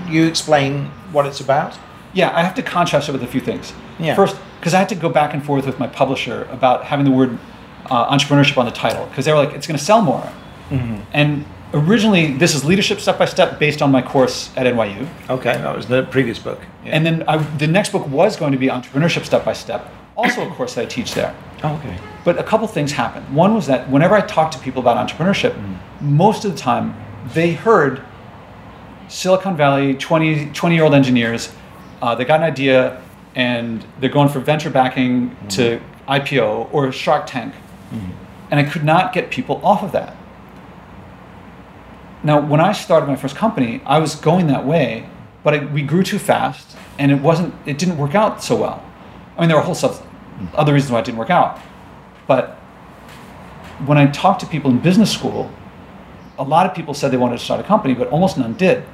[0.09, 1.78] You explain what it's about.
[2.14, 3.72] Yeah, I have to contrast it with a few things.
[3.98, 4.14] Yeah.
[4.14, 7.11] First, because I had to go back and forth with my publisher about having the
[7.11, 7.38] word
[7.90, 10.33] uh, entrepreneurship on the title because they were like, it's going to sell more.
[10.70, 11.02] Mm-hmm.
[11.12, 15.09] And originally, this is leadership step by step based on my course at NYU.
[15.29, 16.61] Okay, that was the previous book.
[16.85, 16.92] Yeah.
[16.92, 20.48] And then I, the next book was going to be entrepreneurship step by step, also
[20.48, 21.35] a course that I teach there.
[21.62, 21.98] oh, okay.
[22.24, 23.35] But a couple things happened.
[23.35, 25.79] One was that whenever I talked to people about entrepreneurship, mm.
[26.00, 26.96] most of the time
[27.33, 28.03] they heard
[29.09, 31.53] Silicon Valley, 20, 20 year old engineers,
[32.00, 33.03] uh, they got an idea
[33.35, 35.83] and they're going for venture backing to mm.
[36.09, 37.55] IPO or Shark Tank.
[37.90, 38.11] Mm.
[38.50, 40.16] And I could not get people off of that.
[42.25, 45.09] Now, when I started my first company, I was going that way,
[45.43, 48.83] but I, we grew too fast and it wasn't, it didn't work out so well.
[49.37, 49.95] I mean, there were a whole sub,
[50.55, 51.61] other reasons why it didn't work out.
[52.27, 52.55] But
[53.85, 55.53] when I talked to people in business school,
[56.39, 58.85] a lot of people said they wanted to start a company, but almost none did.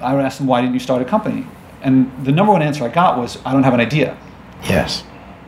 [0.00, 1.46] I would ask them, why didn't you start a company?
[1.82, 4.16] And the number one answer I got was, I don't have an idea.
[4.64, 5.04] Yes.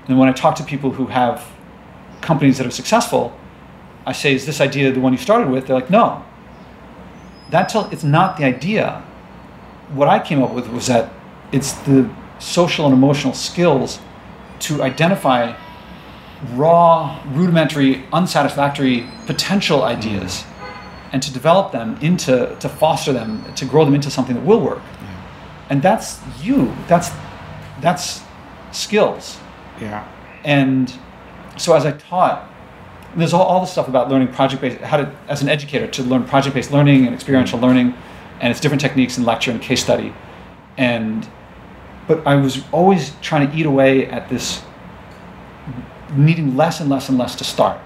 [0.09, 1.47] And when I talk to people who have
[2.21, 3.37] companies that are successful,
[4.05, 5.67] I say, is this idea the one you started with?
[5.67, 6.25] They're like, no.
[7.53, 9.05] That tell, it's not the idea.
[9.93, 11.13] What I came up with was that
[11.53, 14.01] it's the social and emotional skills
[14.61, 15.55] to identify
[16.55, 19.99] raw, rudimentary, unsatisfactory potential mm-hmm.
[19.99, 20.45] ideas
[21.13, 24.61] and to develop them into, to foster them, to grow them into something that will
[24.61, 24.83] work.
[25.69, 26.75] And that's you.
[26.89, 27.11] That's,
[27.83, 28.23] that's
[28.73, 29.39] skills.
[29.79, 30.09] Yeah.
[30.43, 30.93] And
[31.59, 32.49] so as I taught,
[33.17, 36.25] there's all, all the stuff about learning project-based, how to, as an educator, to learn
[36.25, 37.67] project-based learning and experiential mm-hmm.
[37.67, 37.95] learning,
[38.41, 40.15] and it's different techniques in lecture and case study.
[40.77, 41.29] And,
[42.09, 44.63] but I was always trying to eat away at this,
[46.15, 47.81] needing less and less and less to start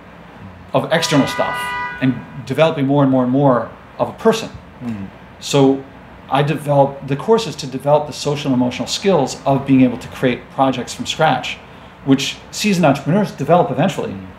[0.73, 1.59] of external stuff
[2.01, 2.15] and
[2.47, 4.49] developing more and more and more of a person.
[4.81, 5.07] Mm-hmm.
[5.41, 5.85] So
[6.29, 10.09] I developed the courses to develop the social and emotional skills of being able to
[10.09, 11.57] create projects from scratch,
[12.05, 14.13] which seasoned entrepreneurs develop eventually.
[14.13, 14.36] Mm-hmm.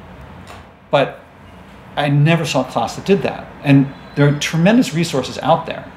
[0.97, 1.19] But
[1.95, 3.45] I never saw a class that did that.
[3.63, 5.91] And there are tremendous resources out there.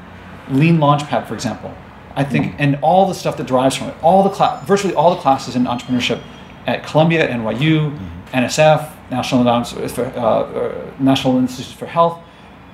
[0.51, 1.75] Lean Launchpad, for example.
[2.15, 5.15] I think, and all the stuff that derives from it, all the cla- virtually all
[5.15, 6.21] the classes in entrepreneurship
[6.67, 7.99] at Columbia, NYU,
[8.33, 9.61] NSF, National, uh,
[10.21, 12.19] uh, National Institutes for Health.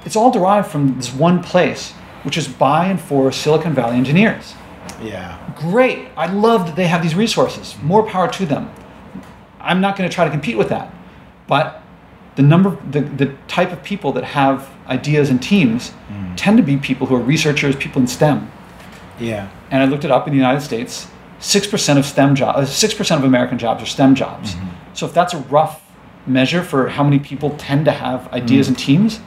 [0.04, 1.92] It's all derived from this one place,
[2.24, 4.54] which is by and for Silicon Valley engineers.
[5.00, 5.38] Yeah.
[5.54, 6.08] Great.
[6.16, 7.76] I love that they have these resources.
[7.82, 8.68] More power to them.
[9.60, 10.92] I'm not going to try to compete with that.
[11.46, 11.82] But
[12.36, 16.32] the number, the, the type of people that have ideas and teams mm.
[16.36, 18.50] tend to be people who are researchers, people in STEM.
[19.18, 19.50] Yeah.
[19.70, 21.08] And I looked it up in the United States.
[21.38, 24.54] Six percent of STEM jobs, uh, six percent of American jobs are STEM jobs.
[24.54, 24.94] Mm-hmm.
[24.94, 25.82] So if that's a rough
[26.26, 28.70] measure for how many people tend to have ideas mm.
[28.70, 29.20] and teams,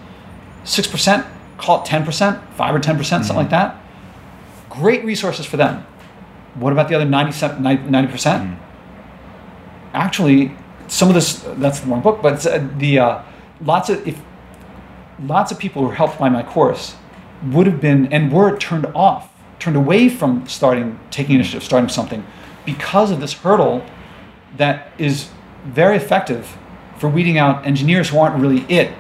[0.64, 1.26] six percent,
[1.58, 3.52] call it ten percent, five or ten percent, something mm-hmm.
[3.54, 3.84] like that.
[4.70, 5.86] Great resources for them.
[6.56, 7.64] What about the other 90 percent?
[7.64, 8.58] Mm.
[9.94, 10.52] Actually,
[10.90, 13.22] some of this that's the wrong book, but uh, the uh,
[13.62, 14.20] lots of if
[15.24, 16.96] lots of people who were helped by my course
[17.44, 22.26] would have been and were turned off, turned away from starting, taking initiative, starting something
[22.66, 23.84] because of this hurdle
[24.58, 25.30] that is
[25.66, 26.58] very effective
[26.98, 28.92] for weeding out engineers who aren't really it,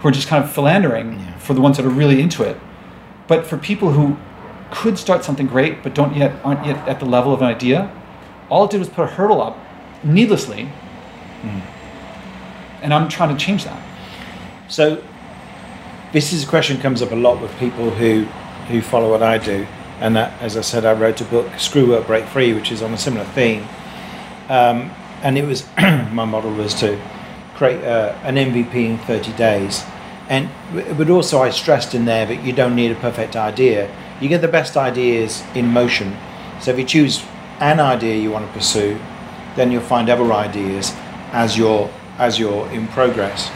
[0.00, 1.38] who are just kind of philandering Yeah.
[1.38, 2.58] for the ones that are really into it.
[3.26, 4.16] But for people who
[4.70, 7.90] could start something great but don't yet aren't yet at the level of an idea,
[8.50, 9.56] all it did was put a hurdle up
[10.02, 10.68] needlessly.
[12.82, 13.82] And I'm trying to change that.
[14.68, 15.02] So
[16.12, 18.24] this is a question comes up a lot with people who
[18.68, 19.66] who follow what I do,
[20.00, 22.82] and that, as I said, I wrote a book, Screw Work Break Free, which is
[22.82, 23.66] on a similar theme.
[24.48, 24.90] Um,
[25.22, 27.00] and it was my model was to
[27.56, 29.84] create uh, an MVP in 30 days,
[30.28, 30.48] and
[30.96, 33.94] but also I stressed in there that you don't need a perfect idea.
[34.20, 36.16] You get the best ideas in motion.
[36.60, 37.24] So if you choose
[37.60, 38.98] an idea you want to pursue,
[39.56, 40.92] then you'll find other ideas
[41.34, 43.50] as you're as you're in progress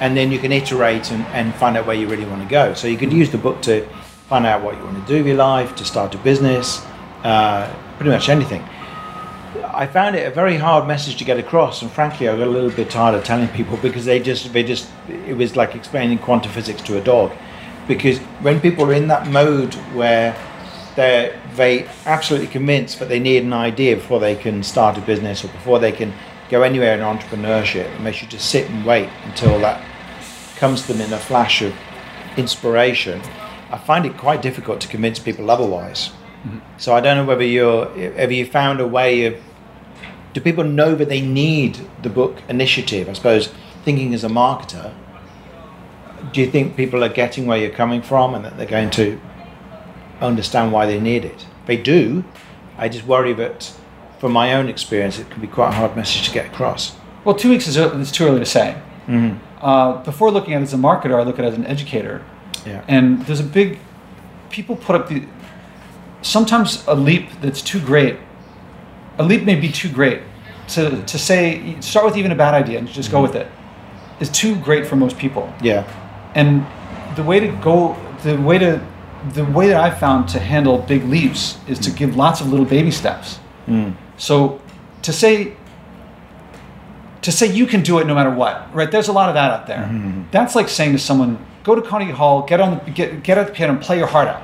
[0.00, 2.74] and then you can iterate and, and find out where you really want to go.
[2.74, 3.86] So you could use the book to
[4.28, 6.84] find out what you want to do with your life, to start a business,
[7.24, 8.62] uh, pretty much anything.
[9.64, 12.50] I found it a very hard message to get across, and frankly, I got a
[12.50, 16.18] little bit tired of telling people because they just, they just, it was like explaining
[16.18, 17.32] quantum physics to a dog.
[17.86, 20.36] Because when people are in that mode where
[20.94, 25.44] they're they absolutely convinced that they need an idea before they can start a business
[25.44, 26.12] or before they can
[26.48, 29.84] go anywhere in entrepreneurship, and they should just sit and wait until that
[30.56, 31.74] comes to them in a flash of
[32.36, 33.20] inspiration.
[33.70, 36.08] I find it quite difficult to convince people otherwise.
[36.08, 36.58] Mm-hmm.
[36.78, 39.36] So I don't know whether you're have you found a way of
[40.32, 43.08] do people know that they need the book initiative?
[43.08, 43.48] I suppose
[43.84, 44.94] thinking as a marketer,
[46.32, 49.20] do you think people are getting where you're coming from and that they're going to
[50.20, 51.46] understand why they need it?
[51.66, 52.24] They do.
[52.76, 53.72] I just worry that
[54.18, 56.96] from my own experience, it can be quite a hard message to get across.
[57.24, 58.80] Well, two weeks is it's too early to say.
[59.06, 59.64] Mm-hmm.
[59.64, 62.24] Uh, before looking at it as a marketer, I look at it as an educator.
[62.66, 62.84] Yeah.
[62.88, 63.78] And there's a big,
[64.50, 65.24] people put up the,
[66.22, 68.16] sometimes a leap that's too great,
[69.18, 70.22] a leap may be too great
[70.68, 73.32] to, to say, start with even a bad idea and just go mm-hmm.
[73.32, 73.48] with it,
[74.20, 75.52] is too great for most people.
[75.62, 75.86] yeah.
[76.34, 76.66] And
[77.16, 78.84] the way to go, the way to,
[79.32, 81.96] the way that I've found to handle big leaps is to mm.
[81.96, 83.40] give lots of little baby steps.
[83.66, 83.96] Mm.
[84.18, 84.60] So
[85.02, 85.56] to say
[87.22, 88.90] to say you can do it no matter what, right?
[88.90, 89.78] There's a lot of that out there.
[89.78, 90.22] Mm-hmm, mm-hmm.
[90.30, 93.48] That's like saying to someone, go to Carnegie Hall, get on the get, get at
[93.48, 94.42] the piano and play your heart out.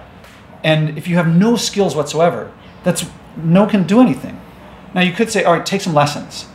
[0.63, 3.05] And if you have no skills whatsoever, that's
[3.37, 4.41] no can do anything.
[4.95, 6.47] Now you could say, all right, take some lessons.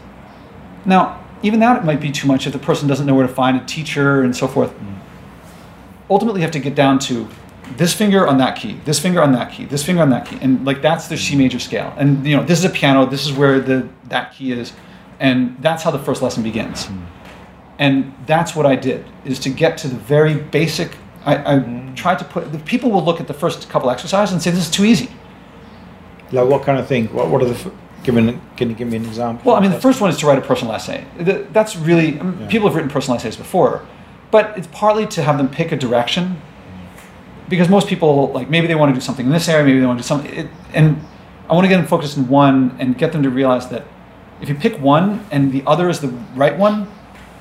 [0.85, 3.57] Now, even that might be too much if the person doesn't know where to find
[3.57, 4.71] a teacher and so forth.
[4.71, 4.93] Mm-hmm.
[6.09, 7.27] Ultimately, you have to get down to
[7.77, 10.37] this finger on that key, this finger on that key, this finger on that key,
[10.41, 11.93] and like that's the C major scale.
[11.97, 13.05] And you know, this is a piano.
[13.05, 14.73] This is where the that key is,
[15.19, 16.85] and that's how the first lesson begins.
[16.85, 17.03] Hmm.
[17.77, 20.91] And that's what I did is to get to the very basic.
[21.25, 21.93] I, I hmm.
[21.95, 22.51] tried to put.
[22.51, 25.09] The people will look at the first couple exercises and say this is too easy.
[26.31, 27.07] Like what kind of thing?
[27.07, 27.71] What what are the f-
[28.03, 28.41] given?
[28.57, 29.43] Can you give me an example?
[29.45, 31.05] Well, I mean, the first one is to write a personal essay.
[31.51, 32.47] That's really I mean, Yeah.
[32.47, 33.81] people have written personal essays before,
[34.31, 36.41] but it's partly to have them pick a direction,
[37.49, 39.85] because most people like maybe they want to do something in this area, maybe they
[39.85, 41.01] want to do something, it, and
[41.49, 43.85] I want to get them focused in one and get them to realize that
[44.41, 46.87] if you pick one and the other is the right one,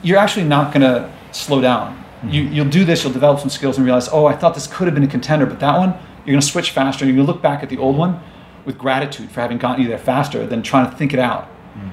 [0.02, 1.96] you're actually not going to slow down.
[1.96, 2.28] Mm-hmm.
[2.30, 4.86] You, you'll do this, you'll develop some skills and realize, oh, I thought this could
[4.86, 5.90] have been a contender, but that one,
[6.24, 7.04] you're going to switch faster.
[7.04, 8.20] and You're going to look back at the old one
[8.64, 11.48] with gratitude for having gotten you there faster than trying to think it out.
[11.74, 11.92] Mm.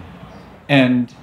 [0.68, 1.16] And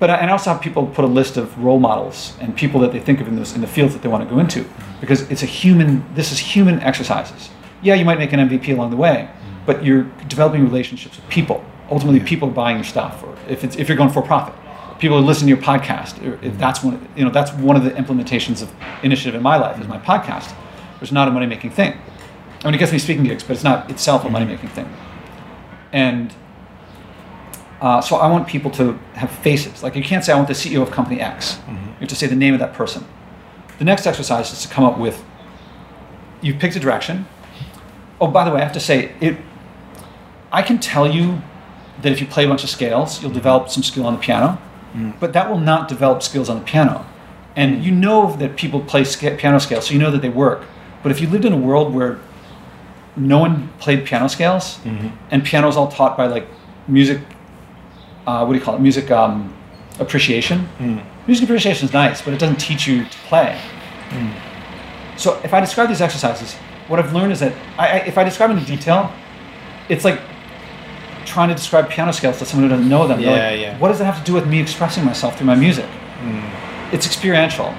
[0.00, 2.80] but I, and I also have people put a list of role models and people
[2.80, 4.60] that they think of in this in the fields that they want to go into
[4.60, 5.00] mm-hmm.
[5.00, 6.02] because it's a human.
[6.14, 7.50] This is human exercises.
[7.82, 9.66] Yeah, you might make an MVP along the way, mm-hmm.
[9.66, 11.64] but you're developing relationships with people.
[11.90, 14.54] Ultimately, people are buying your stuff, or if it's if you're going for profit,
[14.98, 16.24] people are listening to your podcast.
[16.26, 16.58] Or if mm-hmm.
[16.58, 19.86] that's one, you know, that's one of the implementations of initiative in my life is
[19.86, 20.54] my podcast.
[21.02, 21.98] It's not a money making thing.
[22.62, 24.94] I mean, it gets me speaking gigs, but it's not itself a money making thing.
[25.92, 26.32] And
[27.80, 29.82] Uh, so I want people to have faces.
[29.82, 31.54] Like you can't say I want the CEO of company X.
[31.54, 31.74] Mm-hmm.
[31.74, 33.04] You have to say the name of that person.
[33.78, 35.24] The next exercise is to come up with.
[36.42, 37.26] You've picked a direction.
[38.20, 39.38] Oh, by the way, I have to say it.
[40.52, 41.40] I can tell you
[42.02, 43.38] that if you play a bunch of scales, you'll mm-hmm.
[43.38, 44.58] develop some skill on the piano,
[44.92, 45.12] mm-hmm.
[45.18, 47.06] but that will not develop skills on the piano.
[47.56, 50.64] And you know that people play sca- piano scales, so you know that they work.
[51.02, 52.18] But if you lived in a world where
[53.16, 54.78] no one played piano scales,
[55.30, 56.46] and piano is all taught by like
[56.86, 57.20] music,
[58.26, 58.80] uh, what do you call it?
[58.80, 59.56] Music um,
[59.98, 60.68] appreciation.
[61.26, 63.60] Music appreciation is nice, but it doesn't teach you to play.
[65.16, 66.54] So if I describe these exercises,
[66.88, 69.12] what I've learned is that I, I, if I describe them in detail,
[69.88, 70.20] it's like
[71.26, 73.20] trying to describe piano scales to someone who doesn't know them.
[73.20, 73.78] Yeah, like, yeah.
[73.78, 75.88] What does it have to do with me expressing myself through my music?
[76.92, 77.74] It's experiential.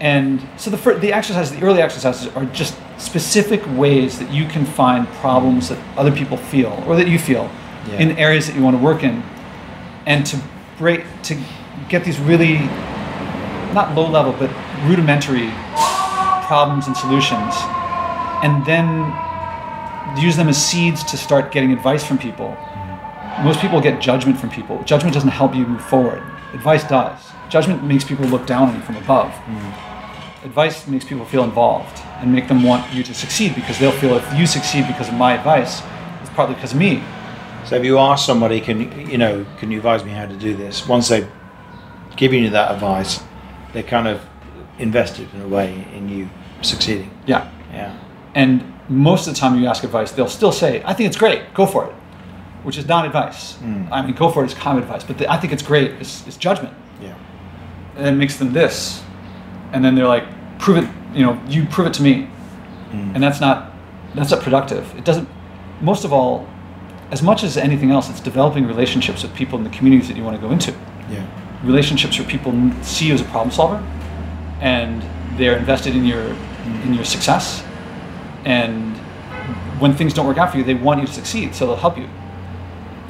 [0.00, 4.64] And so the, the exercises, the early exercises, are just specific ways that you can
[4.64, 7.48] find problems that other people feel or that you feel
[7.88, 7.98] Yeah.
[7.98, 9.22] in areas that you want to work in,
[10.06, 10.40] and to
[10.78, 11.36] break to
[11.88, 12.58] get these really
[13.74, 14.50] not low level but
[14.86, 15.50] rudimentary
[16.46, 17.54] problems and solutions,
[18.42, 18.86] and then
[20.20, 22.48] use them as seeds to start getting advice from people.
[22.48, 23.44] Mm-hmm.
[23.44, 24.82] Most people get judgment from people.
[24.84, 26.22] Judgment doesn't help you move forward.
[26.52, 27.18] Advice does.
[27.48, 29.30] Judgment makes people look down on you from above.
[29.30, 30.46] Mm-hmm.
[30.46, 34.16] Advice makes people feel involved and make them want you to succeed because they'll feel
[34.16, 35.82] if you succeed because of my advice,
[36.20, 37.02] it's probably because of me.
[37.64, 40.54] So if you ask somebody, can you, know, can you advise me how to do
[40.54, 40.86] this?
[40.86, 41.28] Once they've
[42.16, 43.22] given you that advice,
[43.72, 44.20] they're kind of
[44.78, 46.28] invested in a way in you
[46.60, 47.10] succeeding.
[47.26, 47.50] Yeah.
[47.72, 47.98] Yeah.
[48.34, 51.54] And most of the time you ask advice, they'll still say, I think it's great,
[51.54, 51.92] go for it,
[52.64, 53.56] which is not advice.
[53.56, 53.84] Hmm.
[53.92, 56.26] I mean, go for it is common advice, but the, I think it's great, it's,
[56.26, 56.74] it's judgment.
[57.00, 57.16] Yeah.
[57.96, 59.02] And it makes them this.
[59.72, 60.24] And then they're like,
[60.58, 62.24] prove it, you know, you prove it to me.
[62.90, 63.12] Hmm.
[63.14, 63.72] And that's not,
[64.14, 64.94] that's not productive.
[64.96, 65.28] It doesn't,
[65.80, 66.48] most of all,
[67.12, 70.24] as much as anything else, it's developing relationships with people in the communities that you
[70.24, 70.72] want to go into.
[71.10, 71.24] Yeah.
[71.62, 73.78] relationships where people see you as a problem solver
[74.60, 75.02] and
[75.36, 76.34] they're invested in your
[76.84, 77.62] in your success
[78.44, 78.96] and
[79.80, 81.96] when things don't work out for you they want you to succeed so they'll help
[81.98, 82.08] you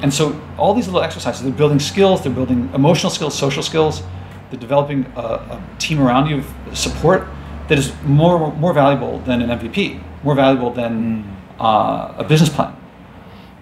[0.01, 4.03] and so all these little exercises they're building skills they're building emotional skills social skills
[4.49, 7.27] they're developing a, a team around you of support
[7.69, 11.23] that is more more valuable than an mvp more valuable than
[11.59, 12.75] uh, a business plan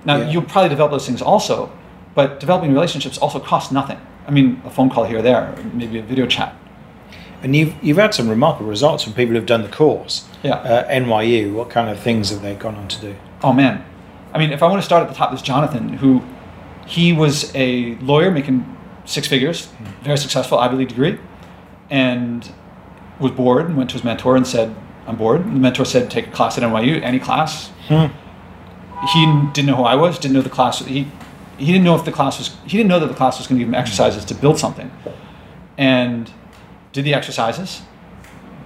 [0.06, 0.30] now Yeah.
[0.30, 1.70] you'll probably develop those things also,
[2.16, 3.98] but developing relationships also costs nothing.
[4.28, 6.54] I mean, a phone call here or there, maybe a video chat.
[7.44, 10.28] And you've you've had some remarkable results from people who've done the course.
[10.44, 10.56] Yeah.
[10.56, 11.54] Uh, NYU.
[11.54, 13.16] What kind of things have they gone on to do?
[13.44, 13.84] Oh man,
[14.34, 16.22] I mean, if I want to start at the top, there's Jonathan, who
[16.86, 18.66] he was a lawyer making
[19.06, 19.70] six figures,
[20.04, 21.18] very successful Ivy League degree,
[21.90, 22.52] and
[23.20, 24.76] was bored and went to his mentor and said,
[25.08, 27.72] "I'm bored." And the mentor said, "Take a class at NYU, any class."
[29.10, 30.80] He didn't know who I was, didn't know the class.
[30.80, 31.08] He
[31.58, 32.56] he didn't know if the class was.
[32.66, 34.92] He didn't know that the class was going to give him exercises to build something,
[35.78, 36.32] and
[36.92, 37.82] did the exercises.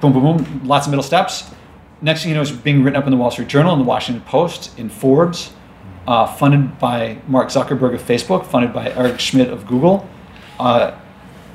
[0.01, 0.61] Boom, boom, boom.
[0.65, 1.51] Lots of middle steps.
[2.01, 3.85] Next thing you know, it's being written up in the Wall Street Journal, in the
[3.85, 5.53] Washington Post, in Forbes,
[6.07, 10.07] uh, funded by Mark Zuckerberg of Facebook, funded by Eric Schmidt of Google.
[10.59, 10.91] Uh,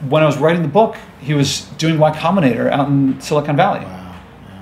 [0.09, 3.87] when I was writing the book, he was doing Y Combinator out in Silicon Valley.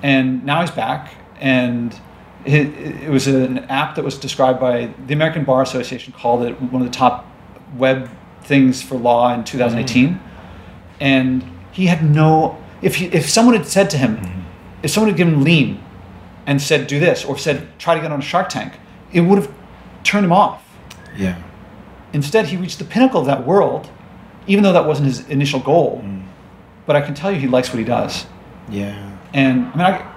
[0.03, 1.99] And now he's back, and
[2.45, 2.67] it,
[3.05, 6.83] it was an app that was described by the American Bar Association, called it one
[6.83, 7.27] of the top
[7.77, 8.11] web
[8.43, 10.21] things for law in 2018.
[11.01, 14.41] And he had no, if, he, if someone had said to him, mm-hmm.
[14.83, 15.85] if someone had given him lean
[16.47, 18.75] and said, do this, or said, try to get on a Shark Tank,
[19.13, 19.53] it would have
[20.03, 20.65] turned him off.
[21.17, 21.41] Yeah.
[22.13, 23.91] Instead, he reached the pinnacle of that world,
[24.47, 26.01] even though that wasn't his initial goal.
[26.03, 26.27] Mm.
[26.87, 28.25] But I can tell you he likes what he does.
[28.71, 29.17] Yeah.
[29.35, 30.15] And I mean, I,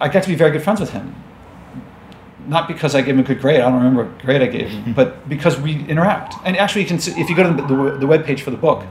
[0.00, 1.14] I got to be very good friends with him.
[2.46, 4.68] Not because I gave him a good grade, I don't remember what grade I gave
[4.68, 6.34] him, but because we interact.
[6.44, 8.56] And actually, you can see, if you go to the, the, the webpage for the
[8.58, 8.84] book,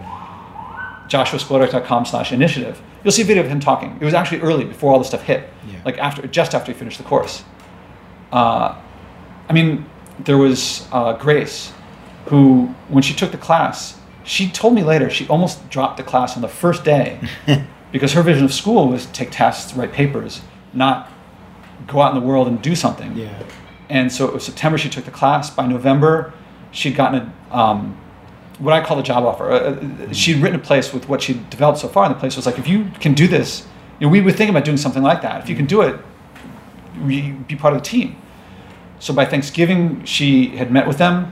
[1.09, 3.97] joshuaspodek.com slash initiative, you'll see a video of him talking.
[3.99, 5.75] It was actually early, before all this stuff hit, Yeah.
[5.85, 7.43] like after, just after he finished the course.
[8.31, 8.75] Uh,
[9.49, 9.85] I mean,
[10.19, 11.71] there was uh, Grace,
[12.27, 16.35] who, when she took the class, she told me later she almost dropped the class
[16.35, 17.19] on the first day
[17.91, 20.41] because her vision of school was take tests, write papers,
[20.73, 21.11] not
[21.87, 23.15] go out in the world and do something.
[23.17, 23.29] Yeah.
[23.89, 25.49] And so it was September she took the class.
[25.49, 26.33] By November,
[26.71, 27.97] she'd gotten a, um,
[28.59, 29.51] what I call a job offer.
[29.51, 32.35] Uh, Uh, she'd written a place with what she'd developed so far, and the place
[32.35, 33.67] was like, if you can do this,
[33.99, 35.41] you know, we were thinking about doing something like that.
[35.43, 35.95] If you can do it,
[37.05, 38.15] we be part of the team.
[38.99, 41.31] So by Thanksgiving, she had met with them.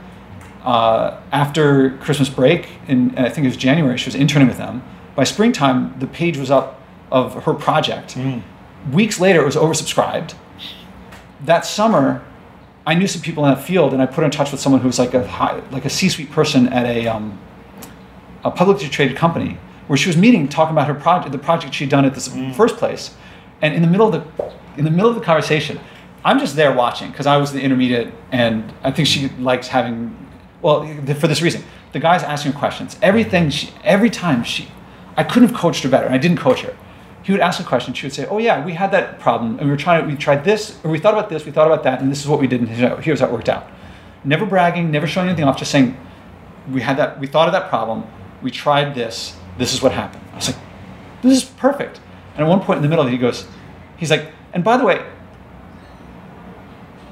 [0.64, 4.82] Uh, after Christmas break, in I think it was January, she was interning with them.
[5.16, 6.80] By springtime, the page was up
[7.10, 8.16] of her project.
[8.90, 10.34] Weeks later, it was oversubscribed.
[11.44, 12.24] That summer,
[12.86, 14.88] I knew some people in that field, and I put in touch with someone who
[14.88, 17.38] was like a high, like a C-suite person at a um,
[18.44, 19.56] a publicly traded company,
[19.86, 22.76] where she was meeting, talking about her project, the project she'd done at this first
[22.76, 23.14] place,
[23.60, 25.78] and in the middle of the in the middle of the conversation,
[26.24, 30.16] I'm just there watching because I was the intermediate, and I think she likes having,
[30.60, 31.62] well, for this reason,
[31.92, 32.96] the guy's asking her questions.
[33.02, 34.68] Everything she, every time she,
[35.16, 36.76] I couldn't have coached her better, and I didn't coach her.
[37.22, 37.94] He would ask a question.
[37.94, 40.06] She would say, "Oh yeah, we had that problem, and we were trying.
[40.06, 42.28] We tried this, or we thought about this, we thought about that, and this is
[42.28, 43.68] what we did, and here's how it worked out."
[44.24, 45.96] Never bragging, never showing anything off, just saying,
[46.70, 47.20] "We had that.
[47.20, 48.04] We thought of that problem.
[48.42, 49.36] We tried this.
[49.58, 50.58] This is what happened." I was like,
[51.22, 52.00] "This is perfect."
[52.34, 53.46] And at one point in the middle, he goes,
[53.96, 55.04] "He's like, and by the way,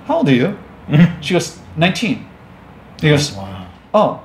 [0.06, 0.58] how old are you?"
[1.20, 2.26] She goes, 19.
[3.00, 3.66] He goes, Wow.
[3.94, 4.22] oh,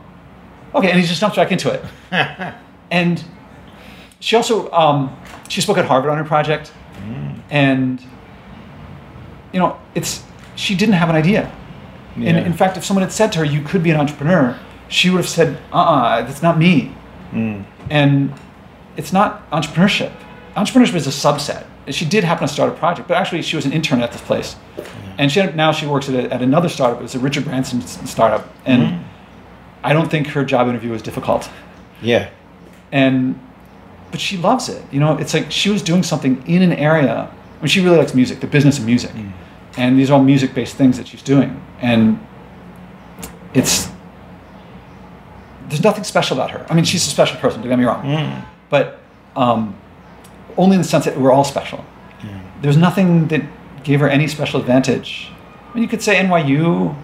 [0.73, 0.91] okay.
[0.91, 1.83] And he just jumps back into it.
[2.91, 3.23] and
[4.19, 5.15] she also, um,
[5.47, 6.71] she spoke at Harvard on her project.
[7.07, 7.39] Mm.
[7.49, 8.01] And,
[9.51, 10.23] you know, it's,
[10.55, 11.51] she didn't have an idea.
[12.15, 12.37] And Yeah.
[12.37, 15.17] in fact, if someone had said to her, you could be an entrepreneur, she would
[15.17, 16.93] have said, uh-uh, that's not me.
[17.31, 17.65] Mm.
[17.89, 18.33] And
[18.95, 20.11] it's not entrepreneurship.
[20.55, 21.65] Entrepreneurship is a subset.
[21.89, 24.21] She did happen to start a project, but actually she was an intern at this
[24.21, 24.55] place.
[25.17, 26.99] And she now she works at, a, at another startup.
[26.99, 28.49] It was a Richard Branson startup.
[28.65, 29.03] And mm.
[29.83, 31.49] I don't think her job interview was difficult.
[32.01, 32.29] Yeah.
[32.91, 33.39] And
[34.15, 34.81] but she loves it.
[34.93, 37.29] You know, it's like she was doing something in an area.
[37.29, 39.29] I mean, she really likes music, the business of music, mm.
[39.75, 41.61] and these are all music-based things that she's doing.
[41.81, 42.25] And
[43.53, 43.89] it's
[45.67, 46.65] there's nothing special about her.
[46.69, 47.59] I mean, she's a special person.
[47.59, 48.45] Don't get me wrong, mm.
[48.69, 49.01] but
[49.35, 49.75] um,
[50.55, 51.83] only in the sense that we're all special.
[52.21, 52.61] Mm.
[52.61, 53.41] There's nothing that
[53.83, 55.29] gave her any special advantage.
[55.69, 56.95] I mean, you could say NYU.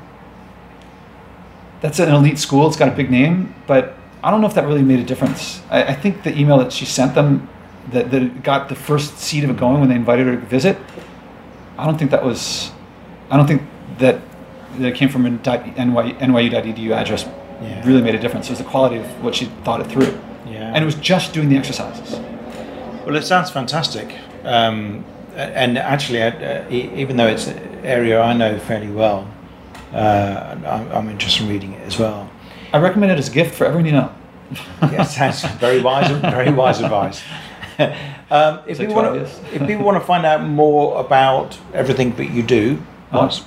[1.82, 2.68] That's an elite school.
[2.70, 5.62] It's got a big name, but I don't know if that really made a difference.
[5.70, 7.50] I, I think the email that she sent them,
[7.92, 10.78] that, that got the first seed of it going when they invited her to visit.
[11.78, 12.72] I don't think that was.
[13.32, 13.64] I don't think
[13.98, 14.20] that
[14.78, 17.26] that it came from a NY, NYU.edu address
[17.62, 17.86] Yeah.
[17.86, 18.48] really made a difference.
[18.48, 20.18] It was the quality of what she thought it through,
[20.48, 20.72] Yeah.
[20.74, 22.20] and it was just doing the exercises.
[23.06, 24.16] Well, it sounds fantastic.
[24.46, 25.04] Um,
[25.36, 29.28] and actually, uh, even though it's an area I know fairly well,
[29.94, 32.30] uh, I'm, I'm interested in reading it as well.
[32.74, 34.12] I recommend it as a gift for everyone you know.
[34.82, 37.22] Yeah, sounds very wise, very wise advice.
[38.30, 39.22] um, if, people want to,
[39.56, 42.76] if people want to find out more about everything that you do,
[43.12, 43.40] what's,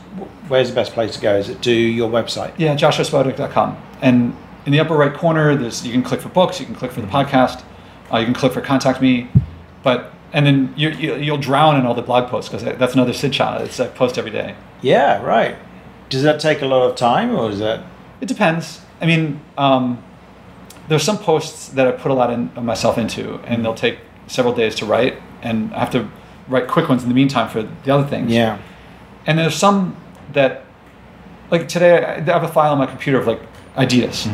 [0.49, 1.37] where's the best place to go?
[1.37, 2.55] Is it to your website?
[2.59, 3.83] Yeah, joshuaspodek.com.
[4.01, 6.93] And in the upper right corner, there's you can click for books, you can click
[6.93, 7.65] for the podcast,
[8.13, 9.29] uh, you can click for contact me,
[9.83, 13.13] but and then you, you you'll drown in all the blog posts because that's another
[13.13, 13.61] Sidcha.
[13.63, 14.57] It's I post every day.
[14.83, 15.57] Yeah, right.
[16.09, 17.85] Does that take a lot of time, or is that?
[18.21, 18.81] It depends.
[19.05, 20.03] I mean, um,
[20.89, 23.99] there's some posts that I put a lot in, of myself into, and they'll take
[24.29, 26.11] several days to write, and I have to
[26.49, 28.33] write quick ones in the meantime for the other things.
[28.33, 28.59] Yeah.
[29.27, 29.95] And there's some
[30.33, 30.65] that,
[31.51, 33.43] like today, I have a file on my computer of like
[33.77, 34.27] ideas.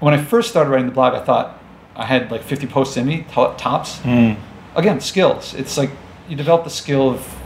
[0.00, 1.58] When I first started writing the blog, I thought
[1.96, 4.00] I had like 50 posts in me, to- tops.
[4.00, 4.36] Mm.
[4.76, 5.54] Again, skills.
[5.54, 5.90] It's like
[6.28, 7.37] you develop the skill of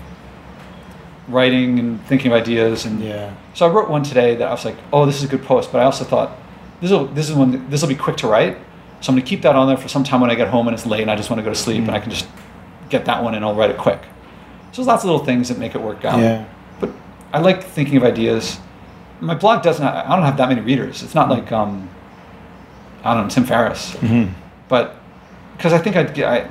[1.32, 2.84] writing and thinking of ideas.
[2.84, 3.30] And Yeah.
[3.54, 5.72] so I wrote one today that I was like, oh, this is a good post.
[5.72, 6.30] But I also thought
[6.80, 8.56] this will this is one this will be quick to write.
[9.00, 10.74] So I'm gonna keep that on there for some time when I get home and
[10.74, 12.26] it's late and I just want to go to sleep and I can just
[12.88, 14.00] get that one and I'll write it quick.
[14.72, 16.18] So there's lots of little things that make it work out.
[16.20, 16.44] Yeah.
[16.80, 16.90] But
[17.32, 18.58] I like thinking of ideas.
[19.20, 19.84] My blog doesn't.
[19.86, 21.02] I don't have that many readers.
[21.02, 21.88] It's not like um,
[23.04, 24.30] I don't know Tim Ferriss, Mhm.
[24.68, 24.96] but
[25.56, 26.28] because I think I'd get.
[26.28, 26.48] I,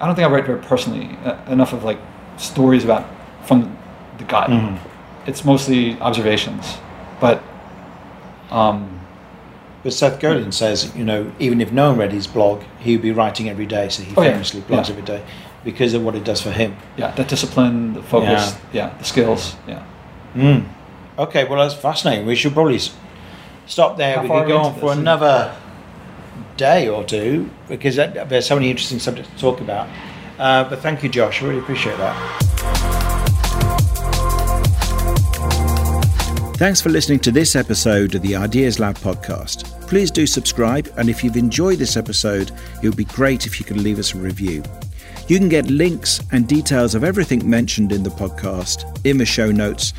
[0.00, 1.98] I don't think I write very personally uh, enough of like
[2.36, 3.04] stories about
[3.44, 3.76] from
[4.18, 4.50] the gut.
[4.50, 4.78] Mhm.
[5.26, 6.76] It's mostly observations,
[7.20, 7.42] but
[8.50, 9.00] um,
[9.82, 13.02] But Seth Godin says, you know, even if no one read his blog, he would
[13.02, 13.88] be writing every day.
[13.90, 14.30] So he Oh, yeah.
[14.32, 14.92] famously blogs Yeah.
[14.92, 15.20] every day
[15.62, 16.76] because of what it does for him.
[16.96, 19.80] yeah, that discipline, the focus, yeah, the skills, yeah.
[20.36, 20.64] Mm.
[21.18, 22.24] Okay, well, that's fascinating.
[22.26, 22.80] We should probably
[23.66, 24.16] stop there.
[24.16, 25.52] How we could go on for another
[26.56, 29.86] day or two because that, there's so many interesting subjects to talk about.
[30.38, 31.42] Uh, but thank you, Josh.
[31.42, 32.93] I really appreciate that.
[36.56, 39.64] Thanks for listening to this episode of the Ideas Lab podcast.
[39.88, 43.66] Please do subscribe, and if you've enjoyed this episode, it would be great if you
[43.66, 44.62] could leave us a review.
[45.26, 49.50] You can get links and details of everything mentioned in the podcast in the show
[49.50, 49.94] notes,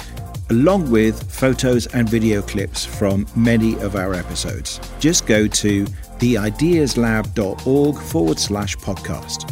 [0.50, 4.80] along with photos and video clips from many of our episodes.
[5.00, 9.52] Just go to theideaslab.org forward slash podcast.